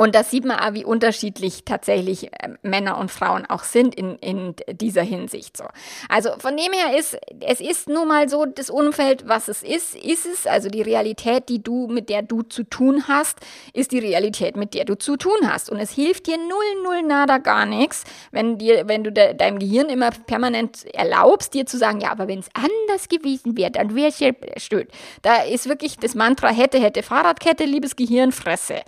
[0.00, 4.16] Und das sieht man auch, wie unterschiedlich tatsächlich äh, Männer und Frauen auch sind in,
[4.20, 5.58] in dieser Hinsicht.
[5.58, 5.64] So.
[6.08, 9.94] Also von dem her ist, es ist nun mal so, das Umfeld, was es ist,
[9.94, 10.46] ist es.
[10.46, 13.40] Also die Realität, die du, mit der du zu tun hast,
[13.74, 15.68] ist die Realität, mit der du zu tun hast.
[15.68, 19.58] Und es hilft dir null, null, nada, gar nichts, wenn dir, wenn du de, deinem
[19.58, 23.94] Gehirn immer permanent erlaubst, dir zu sagen, ja, aber wenn es anders gewesen wäre, dann
[23.94, 24.88] wäre es ja stört.
[25.20, 28.80] Da ist wirklich das Mantra hätte, hätte Fahrradkette, liebes Gehirn, fresse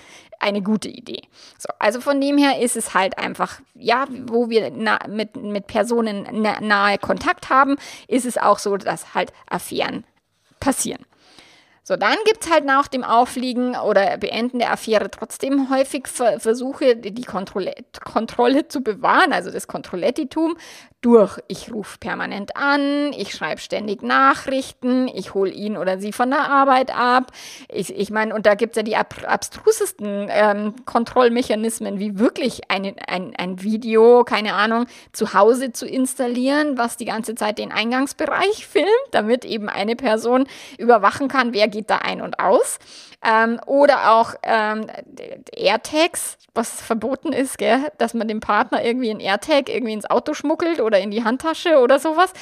[0.43, 1.23] eine gute Idee.
[1.59, 5.67] So, also von dem her ist es halt einfach, ja, wo wir na, mit, mit
[5.67, 7.77] Personen na, nahe Kontakt haben,
[8.09, 10.05] ist es auch so, dass halt Affären
[10.61, 11.05] passieren.
[11.85, 16.97] So, dann gibt es halt nach dem Auffliegen oder Beenden der Affäre trotzdem häufig Versuche,
[16.97, 20.57] die Kontrolle, Kontrolle zu bewahren, also das Kontrollettitum,
[21.03, 21.39] durch.
[21.49, 26.49] Ich rufe permanent an, ich schreibe ständig Nachrichten, ich hole ihn oder sie von der
[26.49, 27.33] Arbeit ab.
[27.69, 32.71] Ich, ich meine, und da gibt es ja die ab, abstrusesten ähm, Kontrollmechanismen, wie wirklich
[32.71, 37.73] eine, ein, ein Video, keine Ahnung, zu Hause zu installieren, was die ganze Zeit den
[37.73, 40.47] Eingangsbereich filmt, damit eben eine Person
[40.79, 42.79] überwachen kann, wer geht da ein und aus.
[43.25, 44.87] Ähm, oder auch ähm,
[45.53, 47.79] AirTags, was verboten ist, gell?
[47.99, 51.79] dass man dem Partner irgendwie ein AirTag irgendwie ins Auto schmuggelt oder in die Handtasche
[51.79, 52.33] oder sowas,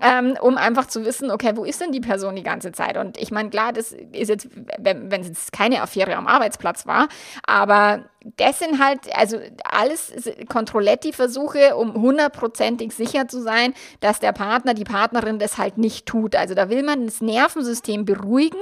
[0.00, 2.96] ähm, um einfach zu wissen, okay, wo ist denn die Person die ganze Zeit?
[2.96, 4.48] Und ich meine, klar, das ist jetzt,
[4.78, 7.08] wenn, es jetzt keine Affäre am Arbeitsplatz war,
[7.44, 8.04] aber
[8.36, 10.12] das sind halt, also alles
[10.48, 16.34] Kontrolletti-Versuche, um hundertprozentig sicher zu sein, dass der Partner, die Partnerin das halt nicht tut.
[16.34, 18.58] Also da will man das Nervensystem beruhigen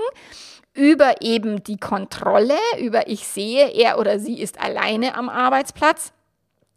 [0.77, 6.12] über eben die Kontrolle, über ich sehe, er oder sie ist alleine am Arbeitsplatz.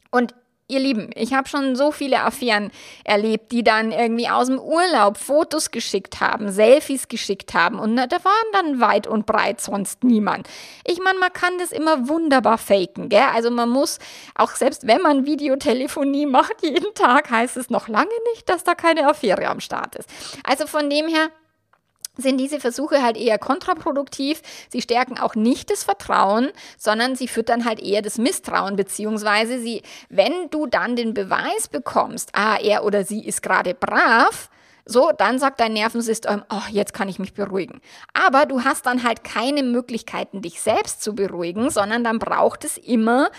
[0.10, 0.34] Und
[0.70, 2.72] ihr Lieben, ich habe schon so viele Affären
[3.04, 8.06] erlebt, die dann irgendwie aus dem Urlaub Fotos geschickt haben, Selfies geschickt haben und da
[8.06, 10.48] waren dann weit und breit sonst niemand.
[10.86, 13.28] Ich meine, man kann das immer wunderbar faken, gell?
[13.34, 13.98] Also man muss,
[14.36, 18.76] auch selbst wenn man Videotelefonie macht jeden Tag, heißt es noch lange nicht, dass da
[18.76, 20.10] keine Affäre am Start ist.
[20.44, 21.30] Also von dem her,
[22.20, 24.42] sind diese Versuche halt eher kontraproduktiv.
[24.70, 29.82] Sie stärken auch nicht das Vertrauen, sondern sie füttern halt eher das Misstrauen, beziehungsweise sie,
[30.10, 34.50] wenn du dann den Beweis bekommst, ah, er oder sie ist gerade brav,
[34.92, 37.80] so, dann sagt dein Nervensystem, oh, jetzt kann ich mich beruhigen.
[38.14, 42.76] Aber du hast dann halt keine Möglichkeiten, dich selbst zu beruhigen, sondern dann braucht es
[42.76, 43.30] immer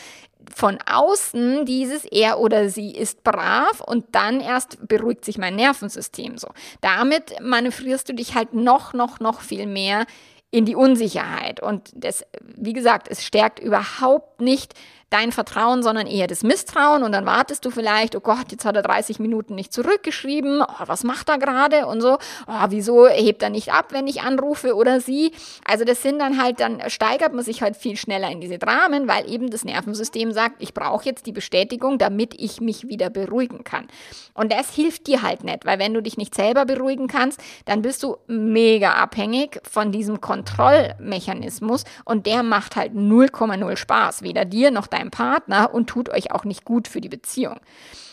[0.54, 6.38] von außen dieses er oder sie ist brav und dann erst beruhigt sich mein Nervensystem
[6.38, 6.48] so.
[6.80, 10.06] Damit manövrierst du dich halt noch, noch, noch viel mehr
[10.50, 11.62] in die Unsicherheit.
[11.62, 14.74] Und das, wie gesagt, es stärkt überhaupt nicht
[15.10, 18.76] dein Vertrauen, sondern eher das Misstrauen und dann wartest du vielleicht, oh Gott, jetzt hat
[18.76, 23.42] er 30 Minuten nicht zurückgeschrieben, oh, was macht er gerade und so, oh, wieso hebt
[23.42, 25.32] er nicht ab, wenn ich anrufe oder sie.
[25.66, 29.08] Also das sind dann halt, dann steigert man sich halt viel schneller in diese Dramen,
[29.08, 33.64] weil eben das Nervensystem sagt, ich brauche jetzt die Bestätigung, damit ich mich wieder beruhigen
[33.64, 33.88] kann.
[34.34, 37.82] Und das hilft dir halt nicht, weil wenn du dich nicht selber beruhigen kannst, dann
[37.82, 44.70] bist du mega abhängig von diesem Kontrollmechanismus und der macht halt 0,0 Spaß, weder dir
[44.70, 47.56] noch deinem deinem Partner und tut euch auch nicht gut für die Beziehung.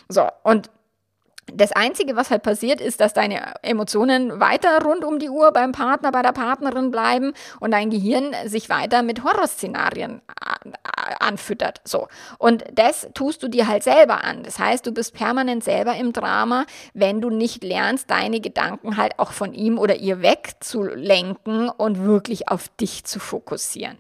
[0.10, 0.70] So, und
[1.54, 5.72] das Einzige, was halt passiert, ist, dass deine Emotionen weiter rund um die Uhr beim
[5.72, 10.22] Partner, bei der Partnerin bleiben und dein Gehirn sich weiter mit Horrorszenarien
[11.20, 11.80] anfüttert.
[11.86, 12.10] So.
[12.38, 14.44] Und das tust du dir halt selber an.
[14.44, 19.18] Das heißt, du bist permanent selber im Drama, wenn du nicht lernst, deine Gedanken halt
[19.18, 23.98] auch von ihm oder ihr wegzulenken und wirklich auf dich zu fokussieren.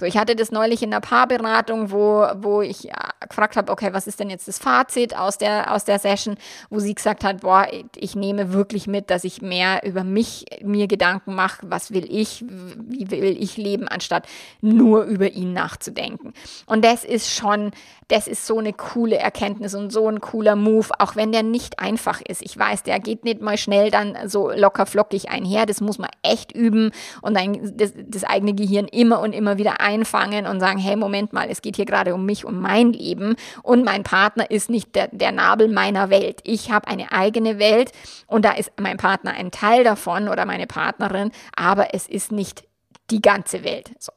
[0.00, 3.90] So, ich hatte das neulich in einer Paarberatung, wo, wo ich ja, gefragt habe, okay,
[3.92, 6.36] was ist denn jetzt das Fazit aus der, aus der Session,
[6.68, 10.88] wo sie gesagt hat, boah, ich nehme wirklich mit, dass ich mehr über mich mir
[10.88, 14.26] Gedanken mache, was will ich, wie will ich leben, anstatt
[14.60, 16.32] nur über ihn nachzudenken.
[16.66, 17.70] Und das ist schon,
[18.08, 21.78] das ist so eine coole Erkenntnis und so ein cooler Move, auch wenn der nicht
[21.78, 22.42] einfach ist.
[22.42, 26.10] Ich weiß, der geht nicht mal schnell dann so locker flockig einher, das muss man
[26.22, 26.90] echt üben
[27.22, 31.32] und dann das, das eigene Gehirn immer und immer wieder einfangen und sagen, hey, Moment
[31.32, 34.94] mal, es geht hier gerade um mich, um mein Leben und mein Partner ist nicht
[34.94, 36.40] der, der Nabel meiner Welt.
[36.44, 37.92] Ich habe eine eigene Welt
[38.26, 42.64] und da ist mein Partner ein Teil davon oder meine Partnerin, aber es ist nicht
[43.10, 43.90] die ganze Welt.
[43.98, 44.12] So.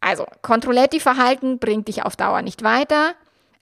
[0.00, 3.14] Also, Controletti-Verhalten bringt dich auf Dauer nicht weiter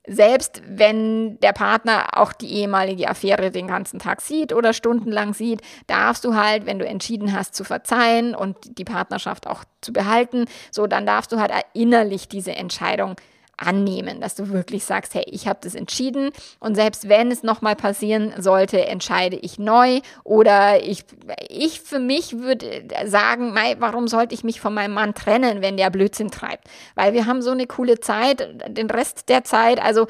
[0.07, 5.61] selbst wenn der Partner auch die ehemalige Affäre den ganzen Tag sieht oder stundenlang sieht,
[5.87, 10.47] darfst du halt, wenn du entschieden hast zu verzeihen und die Partnerschaft auch zu behalten,
[10.71, 13.17] so dann darfst du halt innerlich diese Entscheidung
[13.61, 17.77] annehmen, dass du wirklich sagst, hey, ich habe das entschieden und selbst wenn es nochmal
[17.77, 21.05] passieren sollte, entscheide ich neu oder ich,
[21.49, 25.77] ich für mich würde sagen, mei, warum sollte ich mich von meinem Mann trennen, wenn
[25.77, 26.69] der Blödsinn treibt?
[26.95, 30.07] Weil wir haben so eine coole Zeit, den Rest der Zeit, also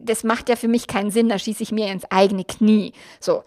[0.00, 2.92] das macht ja für mich keinen Sinn, da schieße ich mir ins eigene Knie.
[3.20, 3.44] So.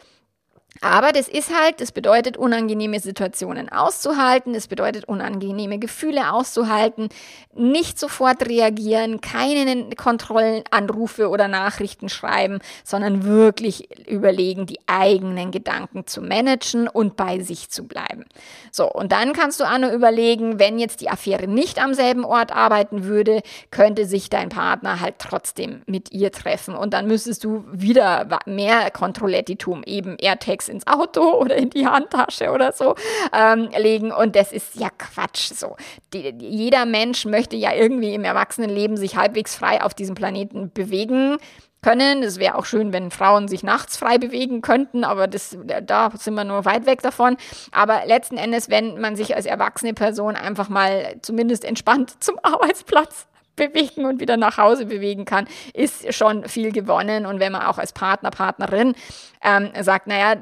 [0.81, 7.09] Aber das ist halt, das bedeutet, unangenehme Situationen auszuhalten, das bedeutet, unangenehme Gefühle auszuhalten,
[7.53, 16.21] nicht sofort reagieren, keine Kontrollanrufe oder Nachrichten schreiben, sondern wirklich überlegen, die eigenen Gedanken zu
[16.21, 18.25] managen und bei sich zu bleiben.
[18.71, 22.25] So, und dann kannst du auch nur überlegen, wenn jetzt die Affäre nicht am selben
[22.25, 27.45] Ort arbeiten würde, könnte sich dein Partner halt trotzdem mit ihr treffen und dann müsstest
[27.45, 32.95] du wieder mehr Kontrollettitum, eben AirTags Bags ins Auto oder in die Handtasche oder so
[33.33, 34.11] ähm, legen.
[34.11, 35.75] Und das ist ja Quatsch so.
[36.13, 41.37] Die, jeder Mensch möchte ja irgendwie im Erwachsenenleben sich halbwegs frei auf diesem Planeten bewegen
[41.81, 42.23] können.
[42.23, 46.33] Es wäre auch schön, wenn Frauen sich nachts frei bewegen könnten, aber das, da sind
[46.33, 47.37] wir nur weit weg davon.
[47.71, 53.27] Aber letzten Endes, wenn man sich als erwachsene Person einfach mal zumindest entspannt zum Arbeitsplatz
[53.55, 57.25] bewegen und wieder nach Hause bewegen kann, ist schon viel gewonnen.
[57.25, 58.95] Und wenn man auch als Partner, Partnerin
[59.43, 60.35] ähm, sagt, naja,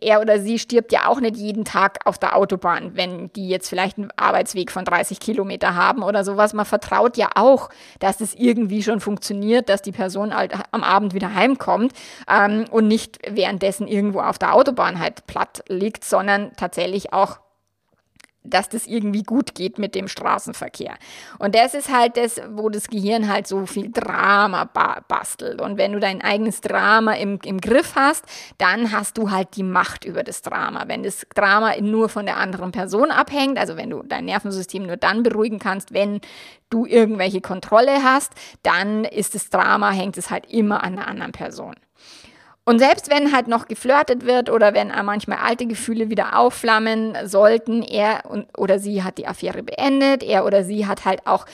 [0.00, 3.68] er oder sie stirbt ja auch nicht jeden Tag auf der Autobahn, wenn die jetzt
[3.68, 6.54] vielleicht einen Arbeitsweg von 30 Kilometer haben oder sowas.
[6.54, 11.14] Man vertraut ja auch, dass es irgendwie schon funktioniert, dass die Person halt am Abend
[11.14, 11.92] wieder heimkommt
[12.28, 17.38] ähm, und nicht währenddessen irgendwo auf der Autobahn halt platt liegt, sondern tatsächlich auch
[18.48, 20.94] dass das irgendwie gut geht mit dem Straßenverkehr.
[21.38, 25.60] Und das ist halt das, wo das Gehirn halt so viel Drama ba bastelt.
[25.60, 28.24] Und wenn du dein eigenes Drama im, im Griff hast,
[28.58, 30.84] dann hast du halt die Macht über das Drama.
[30.86, 34.96] Wenn das Drama nur von der anderen Person abhängt, also wenn du dein Nervensystem nur
[34.96, 36.20] dann beruhigen kannst, wenn
[36.70, 38.32] du irgendwelche Kontrolle hast,
[38.62, 41.74] dann ist das Drama, hängt es halt immer an der anderen Person.
[42.68, 47.82] Und selbst wenn halt noch geflirtet wird oder wenn manchmal alte Gefühle wieder aufflammen sollten,
[47.82, 48.24] er
[48.58, 51.46] oder sie hat die Affäre beendet, er oder sie hat halt auch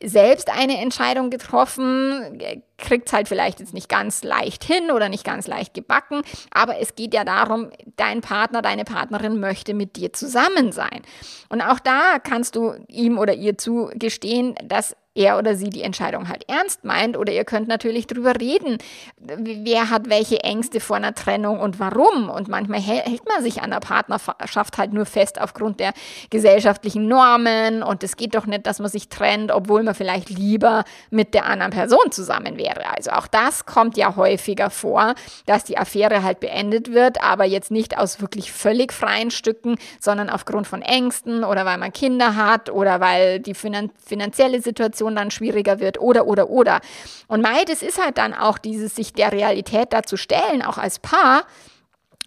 [0.00, 2.40] selbst eine Entscheidung getroffen,
[2.78, 6.22] kriegt es halt vielleicht jetzt nicht ganz leicht hin oder nicht ganz leicht gebacken,
[6.52, 11.02] aber es geht ja darum, dein Partner, deine Partnerin möchte mit dir zusammen sein.
[11.48, 16.28] Und auch da kannst du ihm oder ihr zugestehen, dass er oder sie die Entscheidung
[16.28, 17.16] halt ernst meint.
[17.16, 18.78] Oder ihr könnt natürlich drüber reden,
[19.18, 22.30] wer hat welche Ängste vor einer Trennung und warum.
[22.30, 25.92] Und manchmal hält man sich an der Partnerschaft halt nur fest aufgrund der
[26.30, 27.82] gesellschaftlichen Normen.
[27.82, 31.46] Und es geht doch nicht, dass man sich trennt, obwohl man vielleicht lieber mit der
[31.46, 32.86] anderen Person zusammen wäre.
[32.94, 35.14] Also auch das kommt ja häufiger vor,
[35.46, 40.30] dass die Affäre halt beendet wird, aber jetzt nicht aus wirklich völlig freien Stücken, sondern
[40.30, 45.30] aufgrund von Ängsten oder weil man Kinder hat oder weil die finanzielle Situation Situation dann
[45.30, 46.80] schwieriger wird oder, oder, oder.
[47.28, 50.98] Und Mai, das ist halt dann auch dieses, sich der Realität dazu stellen, auch als
[50.98, 51.44] Paar,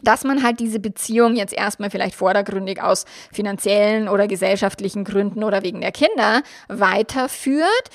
[0.01, 5.63] dass man halt diese Beziehung jetzt erstmal vielleicht vordergründig aus finanziellen oder gesellschaftlichen Gründen oder
[5.63, 7.89] wegen der Kinder weiterführt,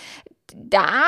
[0.57, 1.03] da,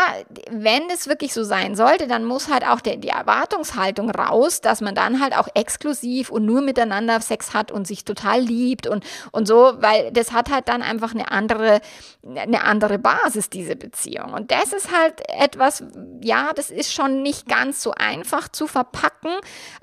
[0.50, 4.80] wenn es wirklich so sein sollte, dann muss halt auch der, die Erwartungshaltung raus, dass
[4.80, 9.04] man dann halt auch exklusiv und nur miteinander Sex hat und sich total liebt und,
[9.30, 11.80] und so, weil das hat halt dann einfach eine andere,
[12.24, 14.32] eine andere Basis, diese Beziehung.
[14.32, 15.84] Und das ist halt etwas,
[16.22, 19.32] ja, das ist schon nicht ganz so einfach zu verpacken,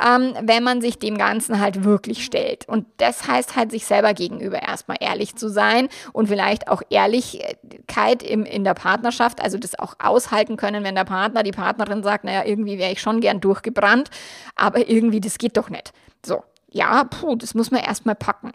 [0.06, 2.68] ähm, wenn man sich dem Ganzen halt wirklich stellt.
[2.68, 8.24] Und das heißt halt, sich selber gegenüber erstmal ehrlich zu sein und vielleicht auch Ehrlichkeit
[8.24, 12.24] im, in der Partnerschaft, also das auch aushalten können, wenn der Partner, die Partnerin sagt,
[12.24, 14.10] naja, irgendwie wäre ich schon gern durchgebrannt,
[14.56, 15.94] aber irgendwie, das geht doch nicht.
[16.26, 18.52] So, ja, puh, das muss man erstmal packen.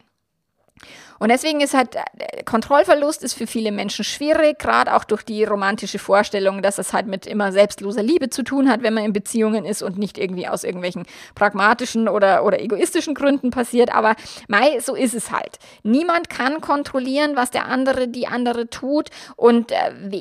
[1.25, 5.43] Und deswegen ist halt äh, Kontrollverlust ist für viele Menschen schwierig, gerade auch durch die
[5.45, 9.15] romantische Vorstellung, dass es halt mit immer selbstloser Liebe zu tun hat, wenn man in
[9.15, 13.91] Beziehungen ist und nicht irgendwie aus irgendwelchen pragmatischen oder, oder egoistischen Gründen passiert.
[13.95, 14.17] Aber
[14.49, 15.59] mei, so ist es halt.
[15.83, 19.09] Niemand kann kontrollieren, was der andere, die andere tut.
[19.37, 19.77] Und äh,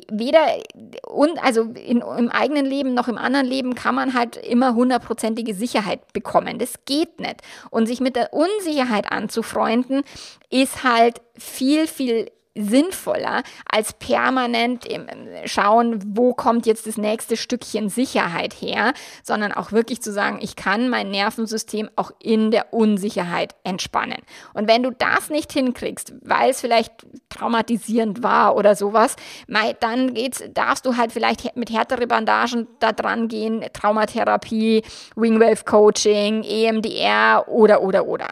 [0.10, 0.40] weder
[1.06, 5.54] und also in, im eigenen Leben noch im anderen Leben kann man halt immer hundertprozentige
[5.54, 6.60] Sicherheit bekommen.
[6.60, 7.42] Das geht nicht.
[7.72, 10.04] Und sich mit der Unsicherheit anzufreunden,
[10.50, 10.93] ist halt
[11.38, 14.88] viel, viel sinnvoller als permanent
[15.46, 20.56] schauen, wo kommt jetzt das nächste Stückchen Sicherheit her, sondern auch wirklich zu sagen, ich
[20.56, 24.20] kann mein Nervensystem auch in der Unsicherheit entspannen.
[24.54, 26.94] Und wenn du das nicht hinkriegst, weil es vielleicht
[27.30, 29.16] traumatisierend war oder sowas,
[29.80, 34.84] dann geht's, darfst du halt vielleicht mit härtere Bandagen da dran gehen, Traumatherapie,
[35.16, 38.28] Wingwave Coaching, EMDR oder oder oder.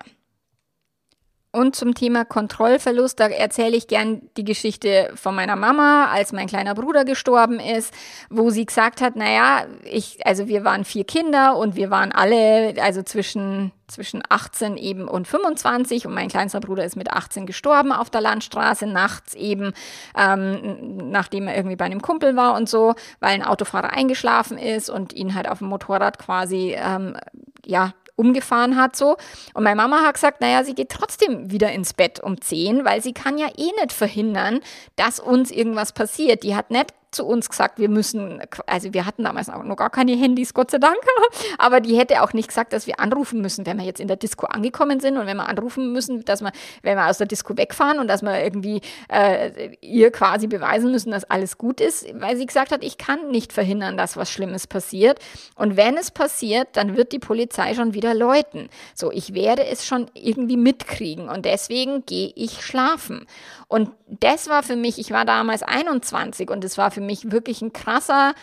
[1.53, 6.47] Und zum Thema Kontrollverlust, da erzähle ich gern die Geschichte von meiner Mama, als mein
[6.47, 7.93] kleiner Bruder gestorben ist,
[8.29, 12.75] wo sie gesagt hat, naja, ich, also wir waren vier Kinder und wir waren alle,
[12.81, 17.91] also zwischen, zwischen 18 eben und 25 und mein kleinster Bruder ist mit 18 gestorben
[17.91, 19.73] auf der Landstraße, nachts eben,
[20.17, 24.89] ähm, nachdem er irgendwie bei einem Kumpel war und so, weil ein Autofahrer eingeschlafen ist
[24.89, 27.17] und ihn halt auf dem Motorrad quasi, ähm,
[27.65, 29.17] ja, umgefahren hat so.
[29.53, 33.01] Und meine Mama hat gesagt, naja, sie geht trotzdem wieder ins Bett um 10, weil
[33.01, 34.61] sie kann ja eh nicht verhindern,
[34.95, 36.43] dass uns irgendwas passiert.
[36.43, 40.13] Die hat nicht zu uns gesagt, wir müssen, also wir hatten damals noch gar keine
[40.13, 40.97] Handys, Gott sei Dank,
[41.57, 44.17] aber die hätte auch nicht gesagt, dass wir anrufen müssen, wenn wir jetzt in der
[44.17, 46.51] Disco angekommen sind und wenn wir anrufen müssen, dass wir,
[46.81, 51.11] wenn wir aus der Disco wegfahren und dass wir irgendwie äh, ihr quasi beweisen müssen,
[51.11, 54.67] dass alles gut ist, weil sie gesagt hat, ich kann nicht verhindern, dass was Schlimmes
[54.67, 55.19] passiert.
[55.55, 58.69] Und wenn es passiert, dann wird die Polizei schon wieder läuten.
[58.95, 63.27] So, ich werde es schon irgendwie mitkriegen und deswegen gehe ich schlafen.
[63.67, 67.61] Und das war für mich, ich war damals 21 und es war für mich wirklich
[67.61, 68.33] ein krasser,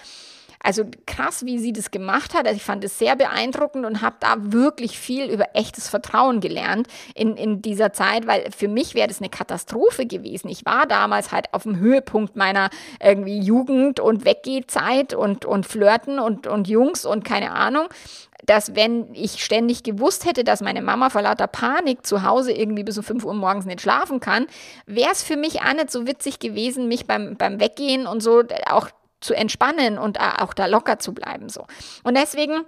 [0.60, 2.46] also krass, wie sie das gemacht hat.
[2.46, 6.88] Also ich fand es sehr beeindruckend und habe da wirklich viel über echtes Vertrauen gelernt
[7.14, 10.48] in, in dieser Zeit, weil für mich wäre das eine Katastrophe gewesen.
[10.48, 12.70] Ich war damals halt auf dem Höhepunkt meiner
[13.02, 17.88] irgendwie Jugend und Weggehzeit und, und Flirten und, und Jungs und keine Ahnung
[18.46, 22.84] dass wenn ich ständig gewusst hätte, dass meine Mama vor lauter Panik zu Hause irgendwie
[22.84, 24.46] bis um 5 Uhr morgens nicht schlafen kann,
[24.86, 28.44] wäre es für mich auch nicht so witzig gewesen, mich beim, beim Weggehen und so
[28.70, 28.88] auch
[29.20, 31.48] zu entspannen und auch da locker zu bleiben.
[31.48, 31.66] So.
[32.04, 32.64] Und deswegen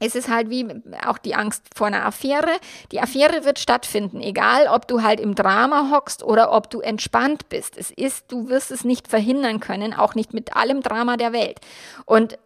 [0.00, 0.66] ist es halt wie
[1.06, 2.58] auch die Angst vor einer Affäre.
[2.92, 7.48] Die Affäre wird stattfinden, egal ob du halt im Drama hockst oder ob du entspannt
[7.48, 7.78] bist.
[7.78, 11.60] Es ist, du wirst es nicht verhindern können, auch nicht mit allem Drama der Welt.
[12.04, 12.38] Und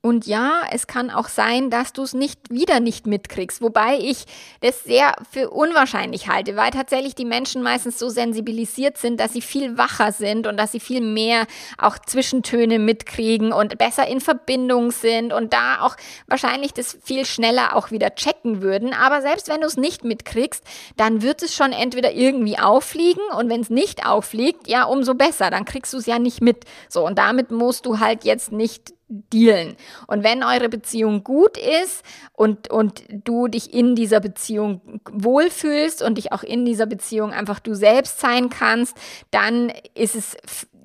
[0.00, 4.26] und ja, es kann auch sein, dass du es nicht wieder nicht mitkriegst, wobei ich
[4.60, 9.40] das sehr für unwahrscheinlich halte, weil tatsächlich die Menschen meistens so sensibilisiert sind, dass sie
[9.40, 14.92] viel wacher sind und dass sie viel mehr auch Zwischentöne mitkriegen und besser in Verbindung
[14.92, 15.96] sind und da auch
[16.28, 18.94] wahrscheinlich das viel schneller auch wieder checken würden.
[18.94, 20.62] Aber selbst wenn du es nicht mitkriegst,
[20.96, 25.50] dann wird es schon entweder irgendwie auffliegen und wenn es nicht auffliegt, ja, umso besser,
[25.50, 26.66] dann kriegst du es ja nicht mit.
[26.88, 29.76] So, und damit musst du halt jetzt nicht dealen.
[30.06, 36.18] Und wenn eure Beziehung gut ist und, und du dich in dieser Beziehung wohlfühlst und
[36.18, 38.96] dich auch in dieser Beziehung einfach du selbst sein kannst,
[39.30, 40.36] dann ist es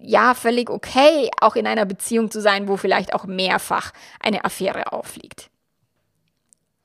[0.02, 4.92] ja völlig okay, auch in einer Beziehung zu sein, wo vielleicht auch mehrfach eine Affäre
[4.92, 5.50] auffliegt.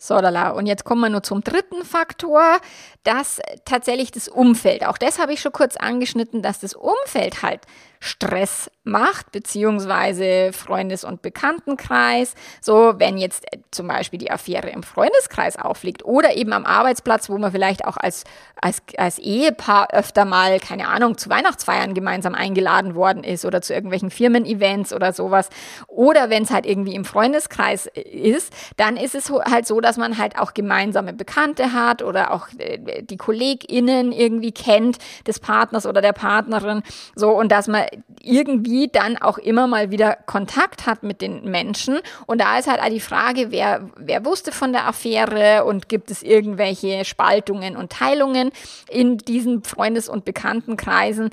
[0.01, 0.51] So, lala.
[0.51, 2.59] Und jetzt kommen wir nur zum dritten Faktor,
[3.03, 4.87] das tatsächlich das Umfeld.
[4.87, 7.63] Auch das habe ich schon kurz angeschnitten, dass das Umfeld halt
[8.01, 12.35] Stress macht, beziehungsweise Freundes- und Bekanntenkreis.
[12.61, 17.29] So, wenn jetzt äh, zum Beispiel die Affäre im Freundeskreis aufliegt oder eben am Arbeitsplatz,
[17.29, 18.25] wo man vielleicht auch als,
[18.61, 23.75] als, als Ehepaar öfter mal, keine Ahnung, zu Weihnachtsfeiern gemeinsam eingeladen worden ist oder zu
[23.75, 25.51] irgendwelchen Firmen-Events oder sowas.
[25.87, 29.97] Oder wenn es halt irgendwie im Freundeskreis äh, ist, dann ist es halt so, dass
[29.97, 35.85] man halt auch gemeinsame Bekannte hat oder auch äh, die KollegInnen irgendwie kennt des Partners
[35.85, 36.83] oder der Partnerin.
[37.15, 37.88] So, und dass man
[38.21, 41.99] irgendwie dann auch immer mal wieder Kontakt hat mit den Menschen.
[42.27, 46.11] Und da ist halt auch die Frage, wer, wer wusste von der Affäre und gibt
[46.11, 48.51] es irgendwelche Spaltungen und Teilungen
[48.91, 51.31] in diesen Freundes- und Bekanntenkreisen,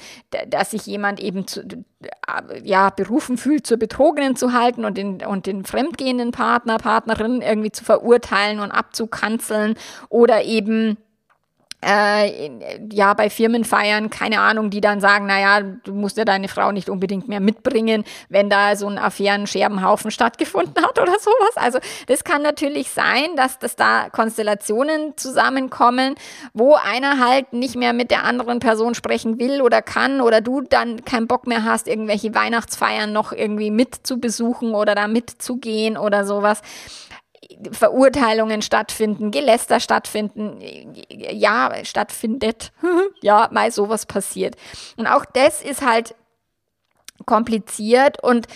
[0.50, 1.64] dass sich jemand eben zu,
[2.64, 7.72] ja, berufen fühlt, zur Betrogenen zu halten und den, und den fremdgehenden Partner, Partnerin irgendwie
[7.72, 9.76] zu verurteilen und abzukanzeln
[10.10, 10.98] oder eben
[11.86, 12.50] äh,
[12.92, 16.90] ja, bei Firmenfeiern, keine Ahnung, die dann sagen, naja, du musst ja deine Frau nicht
[16.90, 21.56] unbedingt mehr mitbringen, wenn da so ein Affären-Scherbenhaufen stattgefunden hat oder sowas.
[21.58, 26.16] Also das kann natürlich sein, dass, dass da Konstellationen zusammenkommen,
[26.54, 30.62] wo einer halt nicht mehr mit der anderen Person sprechen will oder kann oder du
[30.62, 35.98] dann keinen Bock mehr hast, irgendwelche Weihnachtsfeiern noch irgendwie mit zu besuchen oder da mitzugehen
[35.98, 36.62] oder sowas.
[37.72, 40.60] Verurteilungen stattfinden, Geläster stattfinden,
[41.10, 42.72] ja, stattfindet,
[43.22, 44.56] ja, mal sowas passiert.
[44.98, 46.16] Und auch das ist halt
[47.26, 48.48] kompliziert und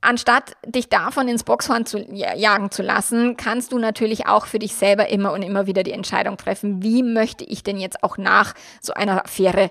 [0.00, 4.74] anstatt dich davon ins Boxhorn zu jagen zu lassen, kannst du natürlich auch für dich
[4.74, 8.54] selber immer und immer wieder die Entscheidung treffen, wie möchte ich denn jetzt auch nach
[8.80, 9.70] so einer Affäre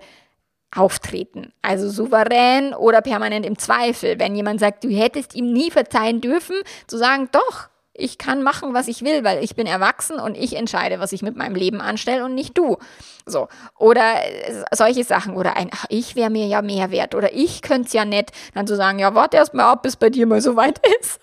[0.76, 1.54] auftreten.
[1.62, 4.20] Also souverän oder permanent im Zweifel.
[4.20, 6.56] Wenn jemand sagt, du hättest ihm nie verzeihen dürfen,
[6.88, 10.56] zu sagen, doch, ich kann machen, was ich will, weil ich bin erwachsen und ich
[10.56, 12.78] entscheide, was ich mit meinem Leben anstelle und nicht du.
[13.26, 13.48] So.
[13.78, 15.36] Oder äh, solche Sachen.
[15.36, 17.16] Oder ein, ach, ich wäre mir ja mehr wert.
[17.16, 18.32] Oder ich könnte es ja nicht.
[18.54, 21.20] Dann zu sagen, ja, warte erst mal ab, bis bei dir mal so weit ist.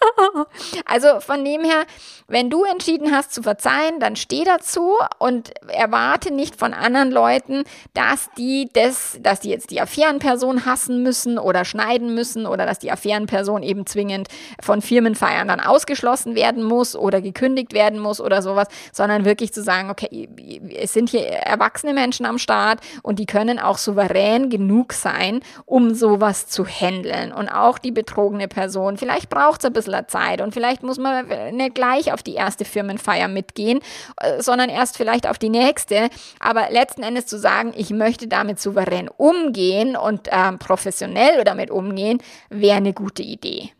[0.84, 1.84] also von dem her,
[2.26, 7.64] wenn du entschieden hast zu verzeihen, dann steh dazu und erwarte nicht von anderen Leuten,
[7.94, 12.80] dass die das, dass die jetzt die Affärenperson hassen müssen oder schneiden müssen oder dass
[12.80, 14.28] die Affärenperson eben zwingend
[14.60, 19.62] von Firmenfeiern dann ausgeschlossen werden muss oder gekündigt werden muss oder sowas, sondern wirklich zu
[19.62, 20.28] sagen, okay,
[20.76, 25.94] es sind hier erwachsene Menschen am Start und die können auch souverän genug sein, um
[25.94, 27.32] sowas zu handeln.
[27.32, 31.26] Und auch die betrogene Person, vielleicht braucht es ein bisschen Zeit und vielleicht muss man
[31.52, 33.80] nicht gleich auf die erste Firmenfeier mitgehen,
[34.20, 36.08] äh, sondern erst vielleicht auf die nächste.
[36.40, 42.18] Aber letzten Endes zu sagen, ich möchte damit souverän umgehen und äh, professionell damit umgehen,
[42.50, 43.70] wäre eine gute Idee.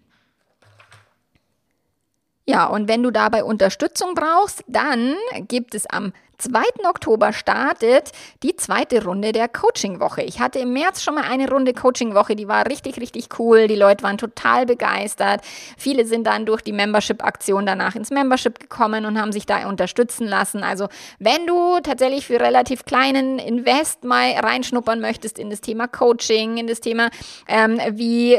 [2.46, 5.16] Ja, und wenn du dabei Unterstützung brauchst, dann
[5.48, 6.12] gibt es am
[6.44, 6.60] 2.
[6.86, 10.22] Oktober startet die zweite Runde der Coaching-Woche.
[10.22, 13.66] Ich hatte im März schon mal eine Runde Coaching-Woche, die war richtig, richtig cool.
[13.66, 15.40] Die Leute waren total begeistert.
[15.78, 20.26] Viele sind dann durch die Membership-Aktion danach ins Membership gekommen und haben sich da unterstützen
[20.26, 20.62] lassen.
[20.62, 20.88] Also
[21.18, 26.66] wenn du tatsächlich für relativ kleinen Invest mal reinschnuppern möchtest in das Thema Coaching, in
[26.66, 27.08] das Thema,
[27.48, 28.36] ähm, wie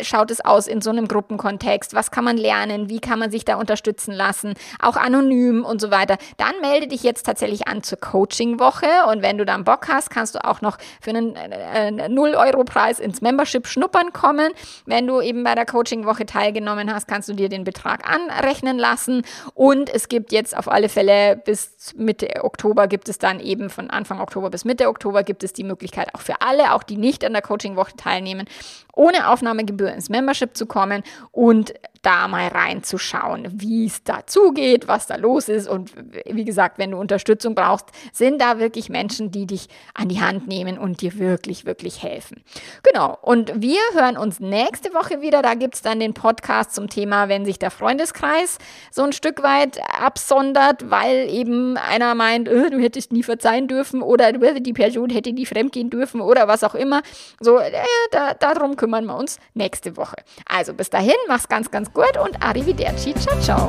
[0.00, 3.44] schaut es aus in so einem Gruppenkontext, was kann man lernen, wie kann man sich
[3.44, 7.82] da unterstützen lassen, auch anonym und so weiter, dann melde dich jetzt tatsächlich tatsächlich an
[7.82, 12.06] zur Coaching-Woche und wenn du dann Bock hast, kannst du auch noch für einen äh,
[12.08, 14.52] 0-Euro-Preis ins Membership schnuppern kommen.
[14.86, 19.22] Wenn du eben bei der Coaching-Woche teilgenommen hast, kannst du dir den Betrag anrechnen lassen
[19.54, 23.90] und es gibt jetzt auf alle Fälle bis Mitte Oktober gibt es dann eben von
[23.90, 27.24] Anfang Oktober bis Mitte Oktober gibt es die Möglichkeit auch für alle, auch die nicht
[27.24, 28.46] an der Coaching-Woche teilnehmen,
[28.94, 35.14] ohne Aufnahmegebühr ins Membership zu kommen und da mal reinzuschauen, wie es dazugeht, was da
[35.16, 35.68] los ist.
[35.68, 35.92] Und
[36.26, 40.48] wie gesagt, wenn du Unterstützung brauchst, sind da wirklich Menschen, die dich an die Hand
[40.48, 42.42] nehmen und dir wirklich, wirklich helfen.
[42.82, 43.16] Genau.
[43.22, 45.42] Und wir hören uns nächste Woche wieder.
[45.42, 48.58] Da gibt es dann den Podcast zum Thema, wenn sich der Freundeskreis
[48.90, 54.02] so ein Stück weit absondert, weil eben einer meint, äh, du hättest nie verzeihen dürfen
[54.02, 57.02] oder die Person hätte nie fremdgehen dürfen oder was auch immer.
[57.38, 57.72] So, äh,
[58.10, 60.16] da, darum kümmern wir uns nächste Woche.
[60.44, 63.14] Also bis dahin, mach's ganz, ganz gut und arrivederci.
[63.14, 63.68] Ciao, ciao.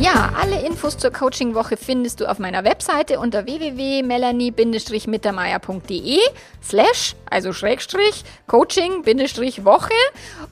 [0.00, 6.18] Ja, alle Infos zur Coaching-Woche findest du auf meiner Webseite unter www.melanie-mittermeier.de
[6.60, 9.94] slash, also Schrägstrich, Coaching-Woche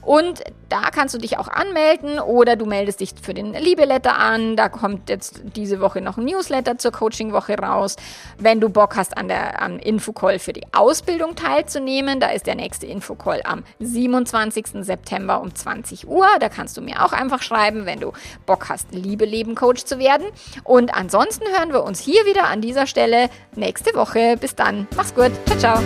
[0.01, 4.55] und da kannst du dich auch anmelden oder du meldest dich für den Liebeletter an.
[4.55, 7.95] Da kommt jetzt diese Woche noch ein Newsletter zur Coaching-Woche raus.
[8.37, 12.55] Wenn du Bock hast, an der am Infocall für die Ausbildung teilzunehmen, da ist der
[12.55, 14.67] nächste Infocall am 27.
[14.81, 16.27] September um 20 Uhr.
[16.39, 18.13] Da kannst du mir auch einfach schreiben, wenn du
[18.45, 20.27] Bock hast, Liebe Leben Coach zu werden.
[20.63, 24.37] Und ansonsten hören wir uns hier wieder an dieser Stelle nächste Woche.
[24.39, 24.87] Bis dann.
[24.95, 25.31] Mach's gut.
[25.45, 25.83] Ciao, ciao.